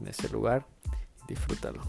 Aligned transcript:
en 0.00 0.08
ese 0.08 0.28
lugar 0.28 0.66
disfrútalo. 1.26 1.80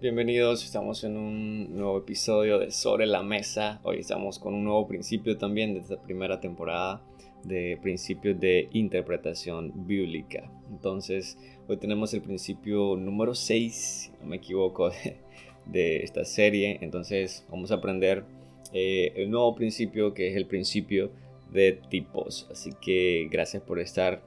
Bienvenidos, 0.00 0.64
estamos 0.64 1.04
en 1.04 1.18
un 1.18 1.76
nuevo 1.76 1.98
episodio 1.98 2.58
de 2.58 2.70
Sobre 2.70 3.04
la 3.06 3.22
Mesa. 3.22 3.80
Hoy 3.82 3.98
estamos 3.98 4.38
con 4.38 4.54
un 4.54 4.64
nuevo 4.64 4.88
principio 4.88 5.36
también 5.36 5.74
de 5.74 5.80
esta 5.80 6.02
primera 6.02 6.40
temporada 6.40 7.02
de 7.44 7.78
principios 7.82 8.40
de 8.40 8.68
interpretación 8.72 9.86
bíblica. 9.86 10.50
Entonces, 10.70 11.38
hoy 11.68 11.76
tenemos 11.76 12.14
el 12.14 12.22
principio 12.22 12.96
número 12.96 13.34
6, 13.34 13.74
si 13.74 14.10
no 14.20 14.26
me 14.26 14.36
equivoco, 14.36 14.90
de 15.70 16.02
esta 16.02 16.24
serie. 16.24 16.78
Entonces 16.80 17.44
vamos 17.50 17.70
a 17.70 17.76
aprender 17.76 18.24
eh, 18.72 19.12
el 19.16 19.30
nuevo 19.30 19.54
principio 19.54 20.14
que 20.14 20.28
es 20.28 20.36
el 20.36 20.46
principio 20.46 21.10
de 21.52 21.72
tipos. 21.72 22.48
Así 22.50 22.70
que 22.80 23.28
gracias 23.30 23.62
por 23.62 23.80
estar 23.80 24.22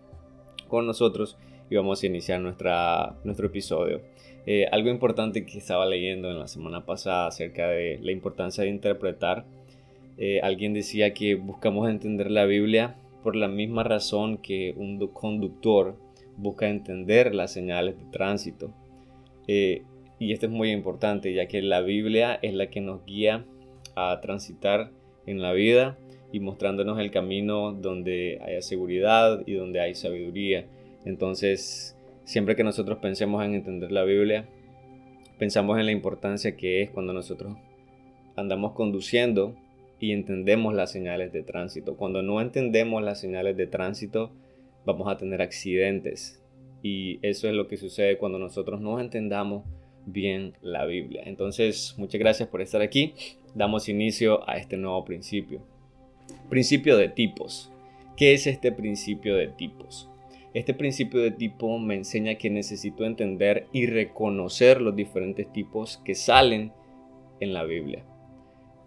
con 0.67 0.85
nosotros 0.85 1.37
y 1.69 1.75
vamos 1.75 2.03
a 2.03 2.07
iniciar 2.07 2.41
nuestra, 2.41 3.15
nuestro 3.23 3.47
episodio. 3.47 4.01
Eh, 4.45 4.67
algo 4.71 4.89
importante 4.89 5.45
que 5.45 5.57
estaba 5.57 5.85
leyendo 5.85 6.29
en 6.29 6.39
la 6.39 6.47
semana 6.47 6.85
pasada 6.85 7.27
acerca 7.27 7.69
de 7.69 7.99
la 8.01 8.11
importancia 8.11 8.63
de 8.63 8.69
interpretar. 8.69 9.45
Eh, 10.17 10.41
alguien 10.41 10.73
decía 10.73 11.13
que 11.13 11.35
buscamos 11.35 11.89
entender 11.89 12.29
la 12.29 12.45
Biblia 12.45 12.95
por 13.23 13.35
la 13.35 13.47
misma 13.47 13.83
razón 13.83 14.37
que 14.37 14.73
un 14.75 14.99
conductor 15.07 15.95
busca 16.35 16.67
entender 16.67 17.33
las 17.33 17.53
señales 17.53 17.97
de 17.97 18.05
tránsito. 18.11 18.73
Y 20.23 20.31
esto 20.31 20.45
es 20.45 20.53
muy 20.53 20.71
importante, 20.71 21.33
ya 21.33 21.47
que 21.49 21.61
la 21.61 21.81
Biblia 21.81 22.39
es 22.41 22.53
la 22.53 22.67
que 22.67 22.79
nos 22.79 23.03
guía 23.05 23.45
a 23.93 24.21
transitar 24.21 24.89
en 25.25 25.41
la 25.41 25.51
vida 25.51 25.97
y 26.31 26.39
mostrándonos 26.39 26.97
el 26.97 27.11
camino 27.11 27.73
donde 27.73 28.39
haya 28.41 28.61
seguridad 28.61 29.43
y 29.45 29.55
donde 29.55 29.81
hay 29.81 29.95
sabiduría. 29.95 30.65
Entonces, 31.03 31.97
siempre 32.23 32.55
que 32.55 32.63
nosotros 32.63 32.99
pensemos 32.99 33.43
en 33.43 33.53
entender 33.53 33.91
la 33.91 34.05
Biblia, 34.05 34.47
pensamos 35.39 35.77
en 35.77 35.87
la 35.87 35.91
importancia 35.91 36.55
que 36.55 36.83
es 36.83 36.89
cuando 36.89 37.11
nosotros 37.11 37.57
andamos 38.37 38.71
conduciendo 38.71 39.57
y 39.99 40.13
entendemos 40.13 40.73
las 40.73 40.89
señales 40.89 41.33
de 41.33 41.43
tránsito. 41.43 41.97
Cuando 41.97 42.21
no 42.21 42.39
entendemos 42.39 43.03
las 43.03 43.19
señales 43.19 43.57
de 43.57 43.67
tránsito, 43.67 44.31
vamos 44.85 45.09
a 45.09 45.17
tener 45.17 45.41
accidentes. 45.41 46.41
Y 46.81 47.19
eso 47.27 47.49
es 47.49 47.53
lo 47.53 47.67
que 47.67 47.75
sucede 47.75 48.17
cuando 48.17 48.39
nosotros 48.39 48.79
no 48.79 49.01
entendamos 49.01 49.65
bien 50.05 50.53
la 50.61 50.85
Biblia. 50.85 51.23
Entonces, 51.25 51.95
muchas 51.97 52.19
gracias 52.19 52.49
por 52.49 52.61
estar 52.61 52.81
aquí. 52.81 53.13
Damos 53.55 53.89
inicio 53.89 54.47
a 54.49 54.57
este 54.57 54.77
nuevo 54.77 55.03
principio. 55.05 55.61
Principio 56.49 56.97
de 56.97 57.09
tipos. 57.09 57.71
¿Qué 58.15 58.33
es 58.33 58.47
este 58.47 58.71
principio 58.71 59.35
de 59.35 59.47
tipos? 59.47 60.09
Este 60.53 60.75
principio 60.75 61.19
de 61.21 61.31
tipo 61.31 61.79
me 61.79 61.95
enseña 61.95 62.35
que 62.35 62.49
necesito 62.49 63.05
entender 63.05 63.67
y 63.71 63.87
reconocer 63.87 64.81
los 64.81 64.95
diferentes 64.95 65.51
tipos 65.51 65.97
que 66.05 66.13
salen 66.13 66.71
en 67.39 67.53
la 67.53 67.63
Biblia. 67.63 68.05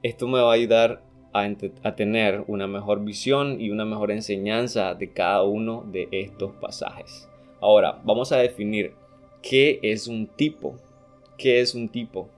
Esto 0.02 0.28
me 0.28 0.38
va 0.38 0.50
a 0.50 0.54
ayudar 0.54 1.02
a, 1.32 1.48
a, 1.82 1.96
tener 1.96 2.44
una 2.46 2.68
mejor 2.68 3.04
visión 3.04 3.60
y 3.60 3.70
una 3.70 3.84
mejor 3.84 4.12
enseñanza 4.12 4.94
de 4.94 5.12
cada 5.12 5.42
uno 5.42 5.84
de 5.90 6.08
estos 6.12 6.54
pasajes. 6.56 7.28
Ahora, 7.60 8.00
vamos 8.04 8.30
a 8.30 8.38
definir 8.38 8.94
qué 9.42 9.80
es 9.82 10.06
un 10.06 10.28
tipo. 10.28 10.76
¿Qué 11.36 11.60
es 11.60 11.74
un 11.74 11.88
tipo? 11.88 12.30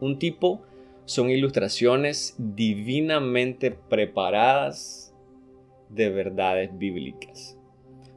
Un 0.00 0.18
tipo 0.18 0.62
son 1.04 1.30
ilustraciones 1.30 2.34
divinamente 2.38 3.70
preparadas 3.70 5.14
de 5.88 6.08
verdades 6.08 6.76
bíblicas. 6.76 7.56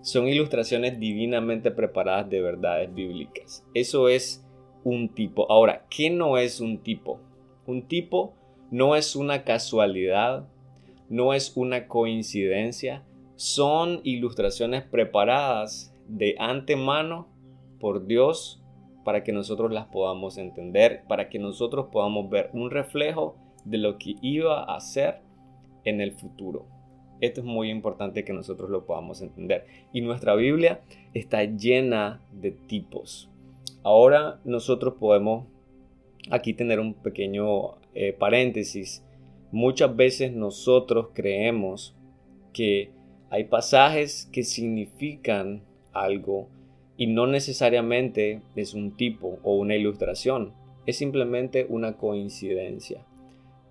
Son 0.01 0.27
ilustraciones 0.27 0.99
divinamente 0.99 1.69
preparadas 1.71 2.29
de 2.29 2.41
verdades 2.41 2.93
bíblicas. 2.93 3.63
Eso 3.73 4.09
es 4.09 4.45
un 4.83 5.09
tipo. 5.09 5.51
Ahora, 5.51 5.85
¿qué 5.89 6.09
no 6.09 6.37
es 6.37 6.59
un 6.59 6.79
tipo? 6.79 7.19
Un 7.67 7.83
tipo 7.83 8.33
no 8.71 8.95
es 8.95 9.15
una 9.15 9.43
casualidad, 9.43 10.47
no 11.07 11.35
es 11.35 11.55
una 11.55 11.87
coincidencia, 11.87 13.03
son 13.35 14.01
ilustraciones 14.03 14.83
preparadas 14.83 15.95
de 16.07 16.35
antemano 16.39 17.27
por 17.79 18.07
Dios 18.07 18.62
para 19.03 19.23
que 19.23 19.31
nosotros 19.31 19.71
las 19.71 19.87
podamos 19.87 20.37
entender, 20.37 21.03
para 21.07 21.29
que 21.29 21.39
nosotros 21.39 21.87
podamos 21.91 22.29
ver 22.29 22.49
un 22.53 22.71
reflejo 22.71 23.35
de 23.65 23.77
lo 23.77 23.97
que 23.97 24.15
iba 24.21 24.63
a 24.63 24.79
ser 24.79 25.21
en 25.83 26.01
el 26.01 26.13
futuro. 26.13 26.65
Esto 27.21 27.41
es 27.41 27.45
muy 27.45 27.69
importante 27.69 28.25
que 28.25 28.33
nosotros 28.33 28.69
lo 28.69 28.85
podamos 28.85 29.21
entender. 29.21 29.65
Y 29.93 30.01
nuestra 30.01 30.35
Biblia 30.35 30.81
está 31.13 31.43
llena 31.45 32.21
de 32.31 32.51
tipos. 32.51 33.29
Ahora 33.83 34.39
nosotros 34.43 34.95
podemos 34.99 35.45
aquí 36.29 36.53
tener 36.53 36.79
un 36.79 36.93
pequeño 36.93 37.75
eh, 37.93 38.13
paréntesis. 38.13 39.05
Muchas 39.51 39.95
veces 39.95 40.33
nosotros 40.33 41.09
creemos 41.13 41.95
que 42.51 42.91
hay 43.29 43.45
pasajes 43.45 44.29
que 44.31 44.43
significan 44.43 45.63
algo 45.91 46.49
y 46.97 47.07
no 47.07 47.27
necesariamente 47.27 48.41
es 48.55 48.73
un 48.73 48.95
tipo 48.95 49.39
o 49.43 49.55
una 49.55 49.75
ilustración, 49.75 50.53
es 50.85 50.97
simplemente 50.97 51.65
una 51.69 51.97
coincidencia. 51.97 53.05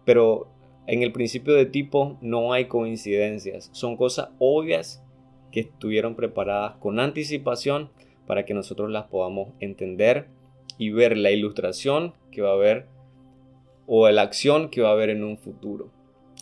Pero 0.05 0.49
en 0.87 1.03
el 1.03 1.13
principio 1.13 1.55
de 1.55 1.67
tipo 1.67 2.19
no 2.21 2.53
hay 2.53 2.67
coincidencias, 2.67 3.71
son 3.73 3.97
cosas 3.97 4.31
obvias 4.39 5.05
que 5.51 5.61
estuvieron 5.61 6.17
preparadas 6.17 6.77
con 6.79 6.99
anticipación 6.99 7.91
para 8.27 8.45
que 8.45 8.55
nosotros 8.55 8.91
las 8.91 9.05
podamos 9.05 9.49
entender 9.61 10.27
y 10.79 10.91
ver 10.91 11.17
la 11.17 11.31
ilustración 11.31 12.15
que 12.31 12.43
va 12.43 12.51
a 12.51 12.55
haber 12.55 12.87
o 13.87 14.09
la 14.09 14.23
acción 14.23 14.71
que 14.71 14.81
va 14.81 14.89
a 14.89 14.93
haber 14.93 15.11
en 15.11 15.23
un 15.23 15.37
futuro. 15.37 15.91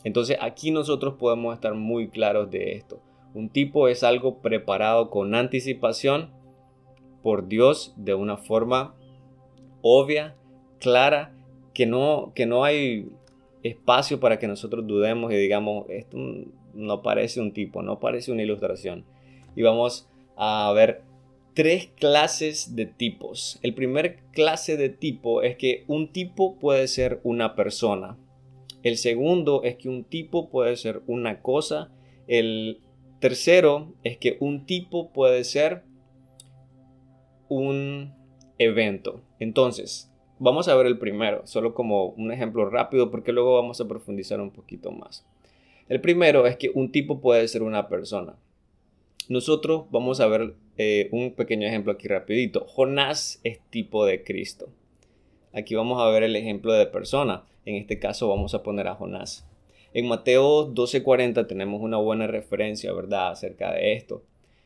Entonces 0.05 0.39
aquí 0.41 0.71
nosotros 0.71 1.15
podemos 1.19 1.55
estar 1.55 1.75
muy 1.75 2.09
claros 2.09 2.51
de 2.51 2.73
esto. 2.73 3.01
Un 3.35 3.49
tipo 3.49 3.89
es 3.89 4.03
algo 4.03 4.39
preparado 4.39 5.11
con 5.11 5.35
anticipación 5.35 6.31
por 7.23 7.49
Dios 7.49 7.95
de 7.97 8.15
una 8.15 8.37
forma 8.37 8.95
obvia, 9.83 10.37
clara, 10.79 11.33
que 11.75 11.87
no, 11.87 12.33
que 12.35 12.47
no 12.47 12.65
hay 12.65 13.09
espacio 13.63 14.21
para 14.21 14.39
que 14.39 14.49
nosotros 14.49 14.87
dudemos 14.87 15.33
y 15.33 15.37
digamos, 15.37 15.87
esto 15.89 16.17
no 16.75 17.03
parece 17.03 17.41
un 17.41 17.53
tipo, 17.53 17.83
no 17.83 18.01
parece 18.01 18.33
una 18.33 18.43
ilustración. 18.43 19.05
Y 19.57 19.63
vamos 19.63 20.09
a 20.37 20.73
ver 20.75 21.03
tres 21.55 21.91
clases 21.99 22.77
de 22.77 22.87
tipos. 22.87 23.59
El 23.63 23.75
primer 23.75 24.21
clase 24.33 24.77
de 24.77 24.89
tipo 24.89 25.43
es 25.43 25.57
que 25.57 25.85
un 25.87 26.09
tipo 26.09 26.59
puede 26.59 26.89
ser 26.89 27.21
una 27.25 27.55
persona. 27.55 28.17
El 28.83 28.97
segundo 28.97 29.63
es 29.63 29.77
que 29.77 29.89
un 29.89 30.05
tipo 30.05 30.49
puede 30.49 30.77
ser 30.77 31.03
una 31.07 31.43
cosa. 31.43 31.91
El 32.27 32.79
tercero 33.19 33.93
es 34.05 34.17
que 34.17 34.39
un 34.41 34.65
tipo 34.65 35.11
puede 35.11 35.45
ser 35.45 35.83
un 37.51 38.15
evento. 38.59 39.21
Entonces, 39.39 40.11
vamos 40.39 40.69
a 40.69 40.75
ver 40.75 40.87
el 40.87 40.99
primero, 40.99 41.47
solo 41.47 41.75
como 41.75 42.07
un 42.07 42.33
ejemplo 42.33 42.69
rápido, 42.71 43.11
porque 43.11 43.33
luego 43.33 43.57
vamos 43.57 43.81
a 43.81 43.89
profundizar 43.89 44.41
un 44.41 44.51
poquito 44.51 44.91
más. 44.91 45.27
El 45.91 46.01
primero 46.01 46.47
es 46.47 46.57
que 46.57 46.71
un 46.73 46.91
tipo 46.91 47.21
puede 47.21 47.47
ser 47.49 47.63
una 47.63 47.89
persona. 47.89 48.37
Nosotros 49.29 49.85
vamos 49.91 50.21
a 50.21 50.27
ver 50.27 50.55
eh, 50.77 51.09
un 51.13 51.35
pequeño 51.35 51.67
ejemplo 51.67 51.93
aquí 51.93 52.09
rapidito. 52.09 52.65
Jonás 52.67 53.41
es 53.45 53.61
tipo 53.71 54.07
de 54.07 54.25
Cristo. 54.25 54.71
Aquí 55.53 55.75
vamos 55.75 56.01
a 56.01 56.09
ver 56.09 56.23
el 56.23 56.37
ejemplo 56.37 56.73
de 56.73 56.87
persona. 56.87 57.45
En 57.65 57.75
este 57.75 57.99
caso 57.99 58.29
vamos 58.29 58.55
a 58.55 58.63
poner 58.63 58.89
a 58.89 58.95
Jonás. 58.95 59.47
En 59.93 60.07
Mateo 60.07 60.73
12:40 60.73 61.49
tenemos 61.49 61.83
una 61.83 61.97
buena 61.97 62.29
referencia, 62.29 62.93
¿verdad?, 62.93 63.31
acerca 63.31 63.73
de 63.73 63.95
esto. 63.95 64.23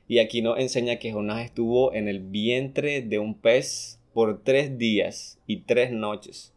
Y 0.07 0.19
aquí 0.19 0.43
nos 0.43 0.59
enseña 0.59 0.97
que 0.97 1.13
Jonás 1.13 1.45
estuvo 1.45 1.95
en 1.95 2.09
el 2.09 2.21
vientre 2.21 3.01
de 3.03 3.19
un 3.19 3.35
pez 3.35 3.99
por 4.13 4.43
tres 4.43 4.77
días 4.79 5.39
y 5.47 5.59
tres 5.59 5.91
noches. 5.93 6.53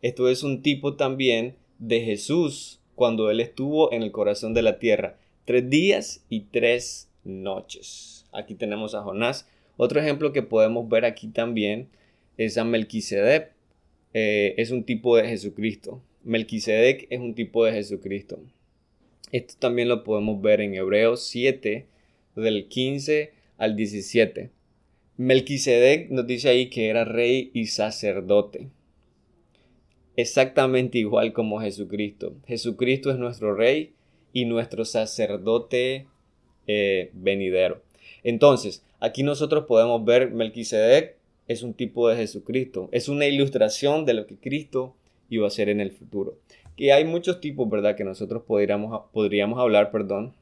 Esto 0.00 0.28
es 0.28 0.42
un 0.42 0.62
tipo 0.62 0.94
también 0.94 1.56
de 1.78 2.00
Jesús 2.02 2.80
cuando 2.94 3.30
él 3.30 3.40
estuvo 3.40 3.92
en 3.92 4.02
el 4.02 4.12
corazón 4.12 4.54
de 4.54 4.62
la 4.62 4.78
tierra. 4.78 5.18
Tres 5.44 5.68
días 5.68 6.24
y 6.28 6.40
tres 6.40 7.08
noches. 7.24 8.26
Aquí 8.32 8.54
tenemos 8.54 8.94
a 8.94 9.02
Jonás. 9.02 9.48
Otro 9.76 10.00
ejemplo 10.00 10.32
que 10.32 10.42
podemos 10.42 10.88
ver 10.88 11.04
aquí 11.04 11.28
también 11.28 11.88
es 12.36 12.58
a 12.58 12.64
Melquisedec. 12.64 13.52
Eh, 14.14 14.54
es 14.56 14.70
un 14.70 14.84
tipo 14.84 15.16
de 15.16 15.28
Jesucristo. 15.28 16.00
Melquisedec 16.24 17.06
es 17.10 17.20
un 17.20 17.34
tipo 17.34 17.64
de 17.64 17.72
Jesucristo. 17.72 18.40
Esto 19.32 19.54
también 19.58 19.88
lo 19.88 20.04
podemos 20.04 20.40
ver 20.40 20.60
en 20.60 20.74
Hebreos 20.74 21.26
7, 21.28 21.86
del 22.34 22.68
15 22.68 23.32
al 23.56 23.76
17. 23.76 24.50
Melquisedec 25.16 26.10
nos 26.10 26.26
dice 26.26 26.48
ahí 26.48 26.70
que 26.70 26.88
era 26.88 27.04
rey 27.04 27.50
y 27.52 27.66
sacerdote. 27.66 28.68
Exactamente 30.16 30.98
igual 30.98 31.32
como 31.32 31.60
Jesucristo. 31.60 32.34
Jesucristo 32.46 33.10
es 33.10 33.18
nuestro 33.18 33.54
rey 33.54 33.92
y 34.32 34.44
nuestro 34.44 34.84
sacerdote 34.84 36.06
eh, 36.66 37.10
venidero. 37.14 37.82
Entonces, 38.22 38.84
aquí 39.00 39.22
nosotros 39.22 39.64
podemos 39.66 40.04
ver 40.04 40.30
Melquisedec 40.30 41.16
es 41.48 41.62
un 41.62 41.74
tipo 41.74 42.08
de 42.08 42.16
Jesucristo. 42.16 42.88
Es 42.92 43.08
una 43.08 43.26
ilustración 43.26 44.04
de 44.04 44.14
lo 44.14 44.26
que 44.26 44.36
Cristo 44.36 44.94
iba 45.30 45.46
a 45.46 45.48
hacer 45.48 45.68
en 45.68 45.80
el 45.80 45.90
futuro. 45.90 46.38
Que 46.76 46.92
hay 46.92 47.04
muchos 47.04 47.40
tipos, 47.40 47.68
¿verdad? 47.68 47.96
Que 47.96 48.04
nosotros 48.04 48.42
podríamos, 48.46 49.02
podríamos 49.12 49.58
hablar, 49.58 49.90
perdón, 49.90 50.34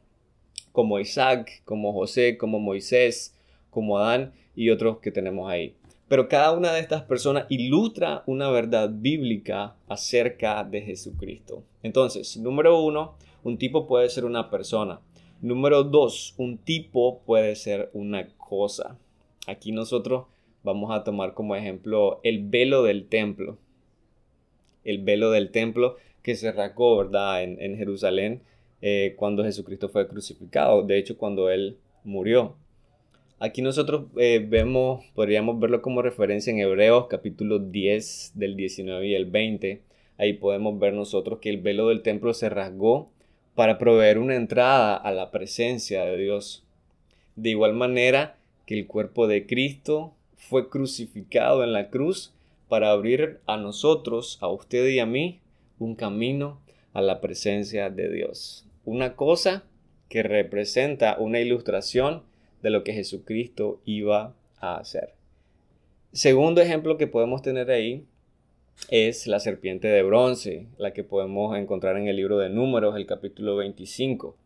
como 0.76 1.00
Isaac, 1.00 1.62
como 1.64 1.94
José, 1.94 2.36
como 2.36 2.60
Moisés, 2.60 3.34
como 3.70 3.96
Adán 3.96 4.34
y 4.54 4.68
otros 4.68 4.98
que 4.98 5.10
tenemos 5.10 5.50
ahí. 5.50 5.74
Pero 6.06 6.28
cada 6.28 6.52
una 6.52 6.70
de 6.70 6.80
estas 6.80 7.00
personas 7.00 7.46
ilustra 7.48 8.22
una 8.26 8.50
verdad 8.50 8.90
bíblica 8.92 9.74
acerca 9.88 10.62
de 10.64 10.82
Jesucristo. 10.82 11.64
Entonces, 11.82 12.36
número 12.36 12.78
uno, 12.78 13.14
un 13.42 13.56
tipo 13.56 13.86
puede 13.86 14.10
ser 14.10 14.26
una 14.26 14.50
persona. 14.50 15.00
Número 15.40 15.82
dos, 15.82 16.34
un 16.36 16.58
tipo 16.58 17.20
puede 17.20 17.56
ser 17.56 17.88
una 17.94 18.28
cosa. 18.36 18.98
Aquí 19.46 19.72
nosotros 19.72 20.26
vamos 20.62 20.94
a 20.94 21.04
tomar 21.04 21.32
como 21.32 21.56
ejemplo 21.56 22.20
el 22.22 22.44
velo 22.44 22.82
del 22.82 23.06
templo. 23.08 23.56
El 24.84 24.98
velo 24.98 25.30
del 25.30 25.52
templo 25.52 25.96
que 26.22 26.34
se 26.34 26.52
¿verdad? 26.52 27.42
En, 27.42 27.78
Jerusalén 27.78 28.42
eh, 28.82 29.14
cuando 29.16 29.44
Jesucristo 29.44 29.88
fue 29.88 30.08
crucificado. 30.08 30.82
De 30.82 30.98
hecho, 30.98 31.16
cuando 31.16 31.50
Él 31.50 31.76
murió. 32.04 32.56
Aquí 33.38 33.60
nosotros 33.60 34.06
eh, 34.16 34.44
vemos, 34.48 35.04
podríamos 35.14 35.60
verlo 35.60 35.82
como 35.82 36.00
referencia 36.00 36.50
en 36.50 36.60
Hebreos 36.60 37.06
capítulo 37.08 37.58
10 37.58 38.32
del 38.34 38.56
19 38.56 39.06
y 39.06 39.14
el 39.14 39.26
20. 39.26 39.82
Ahí 40.16 40.32
podemos 40.32 40.78
ver 40.78 40.94
nosotros 40.94 41.38
que 41.40 41.50
el 41.50 41.58
velo 41.58 41.88
del 41.88 42.00
templo 42.00 42.32
se 42.32 42.48
rasgó 42.48 43.10
para 43.54 43.76
proveer 43.76 44.18
una 44.18 44.36
entrada 44.36 44.96
a 44.96 45.12
la 45.12 45.30
presencia 45.30 46.04
de 46.04 46.16
Dios. 46.16 46.64
De 47.36 47.50
igual 47.50 47.74
manera 47.74 48.36
que 48.64 48.78
el 48.78 48.86
cuerpo 48.86 49.26
de 49.26 49.46
Cristo 49.46 50.14
fue 50.36 50.68
crucificado 50.70 51.62
en 51.62 51.72
la 51.72 51.90
cruz 51.90 52.32
para 52.68 52.90
abrir 52.90 53.40
a 53.46 53.56
nosotros, 53.56 54.38
a 54.40 54.48
usted 54.48 54.86
y 54.88 54.98
a 54.98 55.06
mí, 55.06 55.40
un 55.78 55.94
camino 55.94 56.60
a 56.92 57.02
la 57.02 57.20
presencia 57.20 57.90
de 57.90 58.10
Dios. 58.10 58.65
Una 58.86 59.16
cosa 59.16 59.64
que 60.08 60.22
representa 60.22 61.16
una 61.18 61.40
ilustración 61.40 62.22
de 62.62 62.70
lo 62.70 62.84
que 62.84 62.92
Jesucristo 62.92 63.80
iba 63.84 64.36
a 64.60 64.76
hacer. 64.76 65.14
Segundo 66.12 66.60
ejemplo 66.60 66.96
que 66.96 67.08
podemos 67.08 67.42
tener 67.42 67.72
ahí 67.72 68.04
es 68.88 69.26
la 69.26 69.40
serpiente 69.40 69.88
de 69.88 70.04
bronce, 70.04 70.68
la 70.78 70.92
que 70.92 71.02
podemos 71.02 71.58
encontrar 71.58 71.96
en 71.96 72.06
el 72.06 72.14
libro 72.14 72.38
de 72.38 72.48
Números, 72.48 72.94
el 72.94 73.06
capítulo 73.06 73.56
25. 73.56 74.36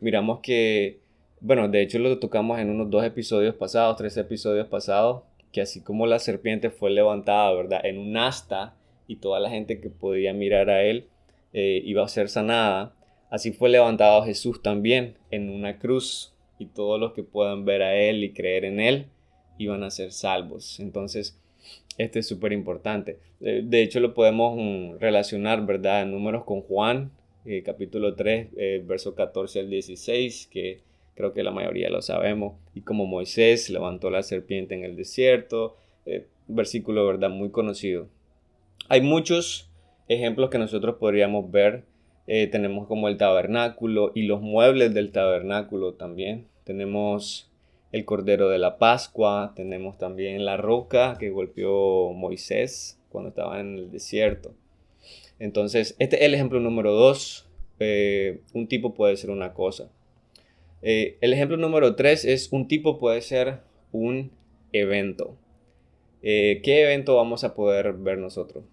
Miramos 0.00 0.40
que, 0.40 0.98
bueno, 1.40 1.68
de 1.68 1.82
hecho 1.82 2.00
lo 2.00 2.18
tocamos 2.18 2.58
en 2.58 2.70
unos 2.70 2.90
dos 2.90 3.04
episodios 3.04 3.54
pasados, 3.54 3.96
tres 3.96 4.16
episodios 4.16 4.66
pasados, 4.66 5.22
que 5.52 5.60
así 5.60 5.82
como 5.82 6.08
la 6.08 6.18
serpiente 6.18 6.68
fue 6.68 6.90
levantada, 6.90 7.54
¿verdad? 7.54 7.86
En 7.86 7.98
un 7.98 8.16
asta 8.16 8.74
y 9.06 9.16
toda 9.16 9.38
la 9.38 9.50
gente 9.50 9.80
que 9.80 9.88
podía 9.88 10.32
mirar 10.32 10.68
a 10.68 10.82
él 10.82 11.06
eh, 11.52 11.80
iba 11.84 12.04
a 12.04 12.08
ser 12.08 12.28
sanada, 12.28 12.93
así 13.34 13.50
fue 13.50 13.68
levantado 13.68 14.22
Jesús 14.22 14.62
también 14.62 15.16
en 15.32 15.50
una 15.50 15.80
cruz 15.80 16.32
y 16.60 16.66
todos 16.66 17.00
los 17.00 17.14
que 17.14 17.24
puedan 17.24 17.64
ver 17.64 17.82
a 17.82 17.96
él 17.96 18.22
y 18.22 18.32
creer 18.32 18.64
en 18.64 18.78
él 18.78 19.06
iban 19.58 19.82
a 19.82 19.90
ser 19.90 20.12
salvos. 20.12 20.78
Entonces, 20.78 21.36
este 21.98 22.20
es 22.20 22.28
súper 22.28 22.52
importante. 22.52 23.18
Eh, 23.40 23.62
de 23.64 23.82
hecho, 23.82 23.98
lo 23.98 24.14
podemos 24.14 24.56
mm, 24.56 25.00
relacionar, 25.00 25.66
¿verdad? 25.66 26.02
En 26.02 26.12
números 26.12 26.44
con 26.44 26.60
Juan, 26.60 27.10
eh, 27.44 27.64
capítulo 27.64 28.14
3, 28.14 28.86
verso 28.86 29.16
14 29.16 29.58
al 29.58 29.68
16, 29.68 30.48
que 30.52 30.82
creo 31.16 31.32
que 31.32 31.42
la 31.42 31.50
mayoría 31.50 31.90
lo 31.90 32.02
sabemos. 32.02 32.54
Y 32.72 32.82
como 32.82 33.04
Moisés 33.04 33.68
levantó 33.68 34.10
la 34.10 34.22
serpiente 34.22 34.76
en 34.76 34.84
el 34.84 34.94
desierto, 34.94 35.76
versículo, 36.46 37.04
¿verdad? 37.04 37.30
Muy 37.30 37.50
conocido. 37.50 38.06
Hay 38.88 39.00
muchos 39.00 39.68
ejemplos 40.06 40.50
que 40.50 40.58
nosotros 40.58 40.98
podríamos 41.00 41.50
ver. 41.50 41.82
Eh, 42.26 42.46
tenemos 42.46 42.86
como 42.86 43.08
el 43.08 43.18
tabernáculo 43.18 44.10
y 44.14 44.22
los 44.22 44.40
muebles 44.40 44.94
del 44.94 45.12
tabernáculo 45.12 45.94
también. 45.94 46.46
Tenemos 46.64 47.50
el 47.92 48.04
Cordero 48.04 48.48
de 48.48 48.58
la 48.58 48.78
Pascua, 48.78 49.52
tenemos 49.54 49.98
también 49.98 50.44
la 50.44 50.56
roca 50.56 51.16
que 51.18 51.30
golpeó 51.30 52.12
Moisés 52.12 52.98
cuando 53.10 53.28
estaba 53.28 53.60
en 53.60 53.76
el 53.76 53.90
desierto. 53.90 54.54
Entonces, 55.38 55.94
este 55.98 56.16
es 56.16 56.22
el 56.22 56.34
ejemplo 56.34 56.60
número 56.60 56.92
dos. 56.92 57.46
Eh, 57.78 58.40
un 58.54 58.68
tipo 58.68 58.94
puede 58.94 59.16
ser 59.16 59.30
una 59.30 59.52
cosa. 59.52 59.90
Eh, 60.80 61.18
el 61.20 61.32
ejemplo 61.32 61.56
número 61.56 61.94
tres 61.94 62.24
es 62.24 62.52
un 62.52 62.68
tipo 62.68 62.98
puede 62.98 63.20
ser 63.20 63.60
un 63.92 64.30
evento. 64.72 65.36
¿Qué 66.22 66.62
evento 66.64 67.16
vamos 67.16 67.44
a 67.44 67.54
poder 67.54 67.92
ver 67.92 68.16
nosotros? 68.16 68.64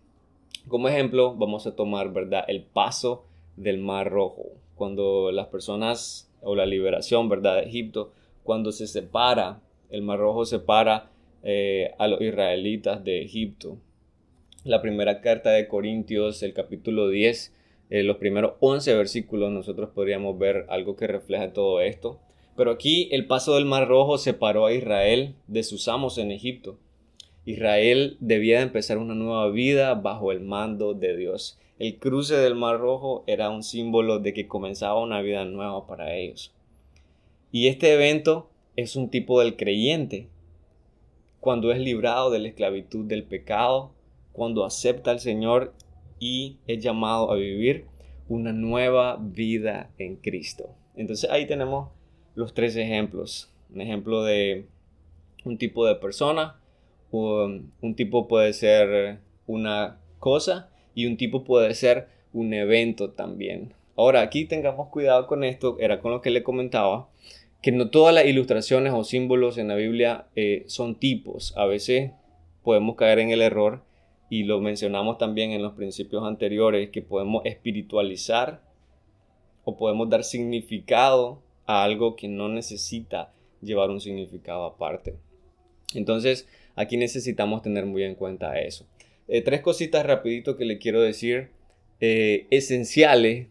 Como 0.69 0.87
ejemplo, 0.87 1.35
vamos 1.35 1.67
a 1.67 1.75
tomar, 1.75 2.13
¿verdad? 2.13 2.45
El 2.47 2.61
paso 2.61 3.25
del 3.55 3.77
Mar 3.77 4.09
Rojo. 4.09 4.51
Cuando 4.75 5.31
las 5.31 5.47
personas, 5.47 6.31
o 6.41 6.55
la 6.55 6.65
liberación, 6.65 7.29
¿verdad? 7.29 7.57
De 7.57 7.63
Egipto, 7.63 8.11
cuando 8.43 8.71
se 8.71 8.87
separa, 8.87 9.61
el 9.89 10.01
Mar 10.01 10.19
Rojo 10.19 10.45
separa 10.45 11.11
eh, 11.43 11.91
a 11.97 12.07
los 12.07 12.21
israelitas 12.21 13.03
de 13.03 13.21
Egipto. 13.21 13.77
La 14.63 14.81
primera 14.81 15.21
carta 15.21 15.51
de 15.51 15.67
Corintios, 15.67 16.43
el 16.43 16.53
capítulo 16.53 17.09
10, 17.09 17.53
eh, 17.89 18.03
los 18.03 18.17
primeros 18.17 18.53
11 18.59 18.95
versículos, 18.95 19.51
nosotros 19.51 19.89
podríamos 19.89 20.37
ver 20.37 20.65
algo 20.69 20.95
que 20.95 21.07
refleja 21.07 21.51
todo 21.51 21.81
esto. 21.81 22.19
Pero 22.55 22.71
aquí 22.71 23.09
el 23.11 23.25
paso 23.27 23.55
del 23.55 23.65
Mar 23.65 23.87
Rojo 23.87 24.17
separó 24.17 24.65
a 24.65 24.73
Israel 24.73 25.35
de 25.47 25.63
sus 25.63 25.87
amos 25.87 26.17
en 26.17 26.31
Egipto. 26.31 26.77
Israel 27.45 28.17
debía 28.19 28.61
empezar 28.61 28.97
una 28.97 29.15
nueva 29.15 29.49
vida 29.49 29.95
bajo 29.95 30.31
el 30.31 30.41
mando 30.41 30.93
de 30.93 31.17
Dios. 31.17 31.57
El 31.81 31.97
cruce 31.97 32.35
del 32.35 32.53
Mar 32.53 32.79
Rojo 32.79 33.23
era 33.25 33.49
un 33.49 33.63
símbolo 33.63 34.19
de 34.19 34.35
que 34.35 34.47
comenzaba 34.47 35.01
una 35.01 35.19
vida 35.23 35.45
nueva 35.45 35.87
para 35.87 36.13
ellos. 36.13 36.53
Y 37.51 37.69
este 37.69 37.91
evento 37.91 38.51
es 38.75 38.95
un 38.95 39.09
tipo 39.09 39.39
del 39.39 39.55
creyente. 39.55 40.27
Cuando 41.39 41.71
es 41.71 41.79
librado 41.79 42.29
de 42.29 42.37
la 42.37 42.49
esclavitud 42.49 43.05
del 43.05 43.23
pecado, 43.23 43.93
cuando 44.31 44.63
acepta 44.63 45.09
al 45.09 45.19
Señor 45.19 45.73
y 46.19 46.57
es 46.67 46.83
llamado 46.83 47.31
a 47.31 47.35
vivir 47.35 47.87
una 48.29 48.53
nueva 48.53 49.17
vida 49.19 49.89
en 49.97 50.17
Cristo. 50.17 50.75
Entonces 50.95 51.31
ahí 51.31 51.47
tenemos 51.47 51.89
los 52.35 52.53
tres 52.53 52.75
ejemplos. 52.75 53.51
Un 53.73 53.81
ejemplo 53.81 54.23
de 54.23 54.67
un 55.45 55.57
tipo 55.57 55.87
de 55.87 55.95
persona, 55.95 56.61
un, 57.09 57.71
tipo 57.95 58.27
puede 58.27 58.53
ser 58.53 59.19
una 59.47 59.99
cosa 60.19 60.70
y 60.95 61.05
un 61.05 61.17
tipo 61.17 61.43
puede 61.43 61.73
ser 61.73 62.07
un 62.33 62.53
evento 62.53 63.11
también. 63.11 63.73
Ahora, 63.95 64.21
aquí 64.21 64.45
tengamos 64.45 64.89
cuidado 64.89 65.27
con 65.27 65.43
esto, 65.43 65.77
era 65.79 65.99
con 65.99 66.11
lo 66.11 66.21
que 66.21 66.31
le 66.31 66.43
comentaba, 66.43 67.09
que 67.61 67.71
no 67.71 67.89
todas 67.89 68.13
las 68.15 68.25
ilustraciones 68.25 68.93
o 68.93 69.03
símbolos 69.03 69.57
en 69.57 69.67
la 69.67 69.75
Biblia 69.75 70.27
eh, 70.35 70.63
son 70.67 70.95
tipos. 70.95 71.55
A 71.57 71.65
veces 71.65 72.11
podemos 72.63 72.95
caer 72.95 73.19
en 73.19 73.31
el 73.31 73.41
error 73.41 73.83
y 74.29 74.43
lo 74.43 74.61
mencionamos 74.61 75.17
también 75.17 75.51
en 75.51 75.61
los 75.61 75.73
principios 75.73 76.23
anteriores, 76.23 76.89
que 76.89 77.01
podemos 77.01 77.45
espiritualizar 77.45 78.61
o 79.63 79.77
podemos 79.77 80.09
dar 80.09 80.23
significado 80.23 81.41
a 81.65 81.83
algo 81.83 82.15
que 82.15 82.27
no 82.27 82.49
necesita 82.49 83.33
llevar 83.61 83.89
un 83.89 84.01
significado 84.01 84.65
aparte. 84.65 85.15
Entonces, 85.93 86.47
Aquí 86.75 86.97
necesitamos 86.97 87.61
tener 87.61 87.85
muy 87.85 88.03
en 88.03 88.15
cuenta 88.15 88.59
eso. 88.59 88.85
Eh, 89.33 89.41
tres 89.41 89.61
cositas 89.61 90.05
rapidito 90.05 90.57
que 90.57 90.65
le 90.65 90.77
quiero 90.77 90.99
decir 90.99 91.51
eh, 92.01 92.47
esenciales 92.49 93.47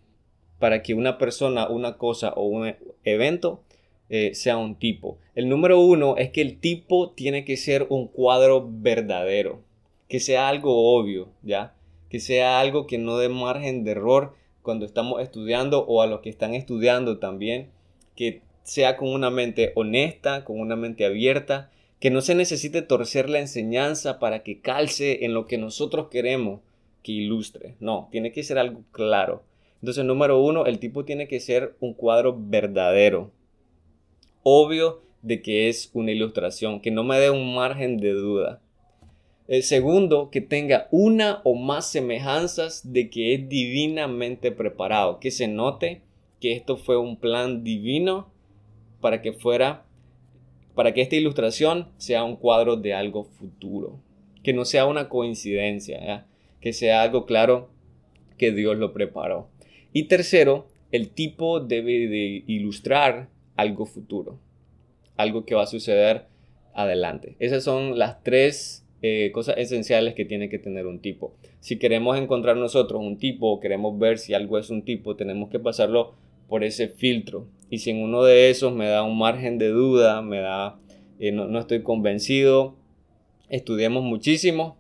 para 0.58 0.82
que 0.82 0.92
una 0.92 1.16
persona, 1.16 1.70
una 1.70 1.96
cosa 1.96 2.34
o 2.34 2.44
un 2.44 2.74
evento 3.02 3.62
eh, 4.10 4.34
sea 4.34 4.58
un 4.58 4.74
tipo. 4.74 5.16
El 5.34 5.48
número 5.48 5.80
uno 5.80 6.18
es 6.18 6.28
que 6.32 6.42
el 6.42 6.60
tipo 6.60 7.12
tiene 7.12 7.46
que 7.46 7.56
ser 7.56 7.86
un 7.88 8.08
cuadro 8.08 8.68
verdadero, 8.70 9.62
que 10.06 10.20
sea 10.20 10.50
algo 10.50 10.94
obvio, 10.94 11.30
¿ya? 11.42 11.72
que 12.10 12.20
sea 12.20 12.60
algo 12.60 12.86
que 12.86 12.98
no 12.98 13.16
dé 13.16 13.30
margen 13.30 13.82
de 13.82 13.92
error 13.92 14.34
cuando 14.60 14.84
estamos 14.84 15.22
estudiando 15.22 15.86
o 15.86 16.02
a 16.02 16.06
los 16.06 16.20
que 16.20 16.28
están 16.28 16.52
estudiando 16.52 17.20
también, 17.20 17.70
que 18.16 18.42
sea 18.64 18.98
con 18.98 19.08
una 19.08 19.30
mente 19.30 19.72
honesta, 19.76 20.44
con 20.44 20.60
una 20.60 20.76
mente 20.76 21.06
abierta, 21.06 21.70
que 22.00 22.10
no 22.10 22.22
se 22.22 22.34
necesite 22.34 22.82
torcer 22.82 23.28
la 23.28 23.40
enseñanza 23.40 24.18
para 24.18 24.42
que 24.42 24.60
calce 24.60 25.24
en 25.24 25.34
lo 25.34 25.46
que 25.46 25.58
nosotros 25.58 26.08
queremos 26.08 26.60
que 27.02 27.12
ilustre. 27.12 27.76
No, 27.78 28.08
tiene 28.10 28.32
que 28.32 28.42
ser 28.42 28.58
algo 28.58 28.82
claro. 28.90 29.44
Entonces, 29.82 30.04
número 30.04 30.42
uno, 30.42 30.66
el 30.66 30.78
tipo 30.78 31.04
tiene 31.04 31.28
que 31.28 31.40
ser 31.40 31.76
un 31.78 31.94
cuadro 31.94 32.36
verdadero. 32.38 33.30
Obvio 34.42 35.02
de 35.22 35.42
que 35.42 35.68
es 35.68 35.90
una 35.92 36.10
ilustración, 36.10 36.80
que 36.80 36.90
no 36.90 37.04
me 37.04 37.18
dé 37.18 37.30
un 37.30 37.54
margen 37.54 37.98
de 37.98 38.12
duda. 38.12 38.62
El 39.46 39.62
segundo, 39.62 40.30
que 40.30 40.40
tenga 40.40 40.88
una 40.90 41.40
o 41.44 41.54
más 41.54 41.90
semejanzas 41.90 42.92
de 42.92 43.10
que 43.10 43.34
es 43.34 43.48
divinamente 43.48 44.52
preparado, 44.52 45.18
que 45.18 45.30
se 45.30 45.48
note 45.48 46.02
que 46.40 46.52
esto 46.52 46.76
fue 46.76 46.96
un 46.96 47.16
plan 47.16 47.64
divino 47.64 48.30
para 49.00 49.20
que 49.20 49.32
fuera, 49.32 49.84
para 50.74 50.94
que 50.94 51.00
esta 51.00 51.16
ilustración 51.16 51.88
sea 51.96 52.24
un 52.24 52.36
cuadro 52.36 52.76
de 52.76 52.94
algo 52.94 53.24
futuro, 53.24 54.00
que 54.42 54.52
no 54.52 54.64
sea 54.64 54.86
una 54.86 55.08
coincidencia, 55.08 56.26
que 56.60 56.72
sea 56.72 57.02
algo 57.02 57.26
claro 57.26 57.70
que 58.38 58.52
Dios 58.52 58.78
lo 58.78 58.92
preparó. 58.92 59.48
Y 59.92 60.04
tercero, 60.04 60.68
el 60.92 61.10
tipo 61.10 61.60
debe 61.60 62.08
de 62.08 62.44
ilustrar 62.46 63.28
algo 63.56 63.86
futuro, 63.86 64.38
algo 65.16 65.44
que 65.44 65.54
va 65.54 65.64
a 65.64 65.66
suceder 65.66 66.26
adelante. 66.74 67.36
Esas 67.38 67.64
son 67.64 67.98
las 67.98 68.22
tres 68.22 68.86
eh, 69.02 69.30
cosas 69.32 69.56
esenciales 69.58 70.14
que 70.14 70.24
tiene 70.24 70.48
que 70.48 70.58
tener 70.58 70.86
un 70.86 71.00
tipo. 71.00 71.34
Si 71.60 71.78
queremos 71.78 72.18
encontrar 72.18 72.56
nosotros 72.56 73.00
un 73.02 73.18
tipo 73.18 73.50
o 73.50 73.60
queremos 73.60 73.98
ver 73.98 74.18
si 74.18 74.34
algo 74.34 74.58
es 74.58 74.70
un 74.70 74.82
tipo, 74.82 75.16
tenemos 75.16 75.50
que 75.50 75.58
pasarlo 75.58 76.14
por 76.48 76.64
ese 76.64 76.88
filtro. 76.88 77.46
Y 77.70 77.78
si 77.78 77.90
en 77.90 78.02
uno 78.02 78.24
de 78.24 78.50
esos 78.50 78.74
me 78.74 78.88
da 78.88 79.04
un 79.04 79.16
margen 79.16 79.56
de 79.56 79.68
duda, 79.68 80.22
me 80.22 80.40
da, 80.40 80.78
eh, 81.20 81.30
no, 81.30 81.56
estoy 81.58 81.82
convencido, 81.84 82.74
estudiemos 83.48 84.02
muchísimo 84.02 84.76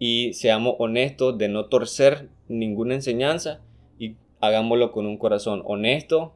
y 0.00 0.32
seamos 0.34 0.74
honestos 0.80 1.38
de 1.38 1.48
no 1.48 1.66
torcer 1.66 2.28
ninguna 2.48 2.94
enseñanza 2.94 3.60
y 4.00 4.16
hagámoslo 4.40 4.90
con 4.90 5.06
un 5.06 5.16
corazón 5.16 5.62
honesto 5.64 6.34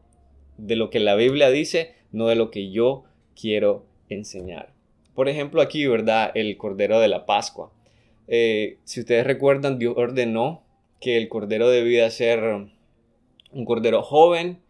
de 0.56 0.76
lo 0.76 0.88
que 0.88 1.00
la 1.00 1.16
Biblia 1.16 1.50
dice, 1.50 1.94
no 2.12 2.28
de 2.28 2.36
lo 2.36 2.52
que 2.52 2.70
yo 2.70 3.02
quiero 3.38 3.84
enseñar. 4.08 4.72
Por 5.14 5.28
ejemplo, 5.28 5.60
aquí, 5.60 5.84
¿verdad? 5.86 6.30
El 6.34 6.56
Cordero 6.56 7.00
de 7.00 7.08
la 7.08 7.26
Pascua. 7.26 7.72
Eh, 8.28 8.78
si 8.84 9.00
ustedes 9.00 9.26
recuerdan, 9.26 9.80
Dios 9.80 9.94
ordenó 9.96 10.62
que 11.00 11.16
el 11.16 11.28
Cordero 11.28 11.68
debía 11.68 12.08
ser 12.10 12.68
un 13.50 13.64
Cordero 13.64 14.02
joven, 14.02 14.60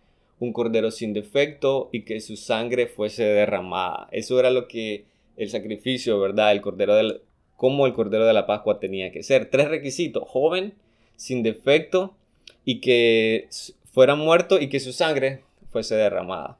un 0.42 0.52
Cordero 0.52 0.90
sin 0.90 1.12
defecto 1.12 1.88
y 1.92 2.02
que 2.02 2.20
su 2.20 2.36
sangre 2.36 2.88
fuese 2.88 3.22
derramada. 3.22 4.08
Eso 4.10 4.40
era 4.40 4.50
lo 4.50 4.66
que 4.66 5.04
el 5.36 5.48
sacrificio, 5.48 6.18
¿verdad? 6.18 6.50
El 6.50 6.60
Cordero 6.60 6.96
del, 6.96 7.22
como 7.56 7.86
el 7.86 7.92
Cordero 7.92 8.26
de 8.26 8.32
la 8.32 8.44
Pascua 8.44 8.80
tenía 8.80 9.12
que 9.12 9.22
ser. 9.22 9.50
Tres 9.50 9.68
requisitos, 9.68 10.24
joven, 10.26 10.74
sin 11.14 11.44
defecto 11.44 12.16
y 12.64 12.80
que 12.80 13.48
fuera 13.92 14.16
muerto 14.16 14.60
y 14.60 14.68
que 14.68 14.80
su 14.80 14.92
sangre 14.92 15.44
fuese 15.70 15.94
derramada. 15.94 16.58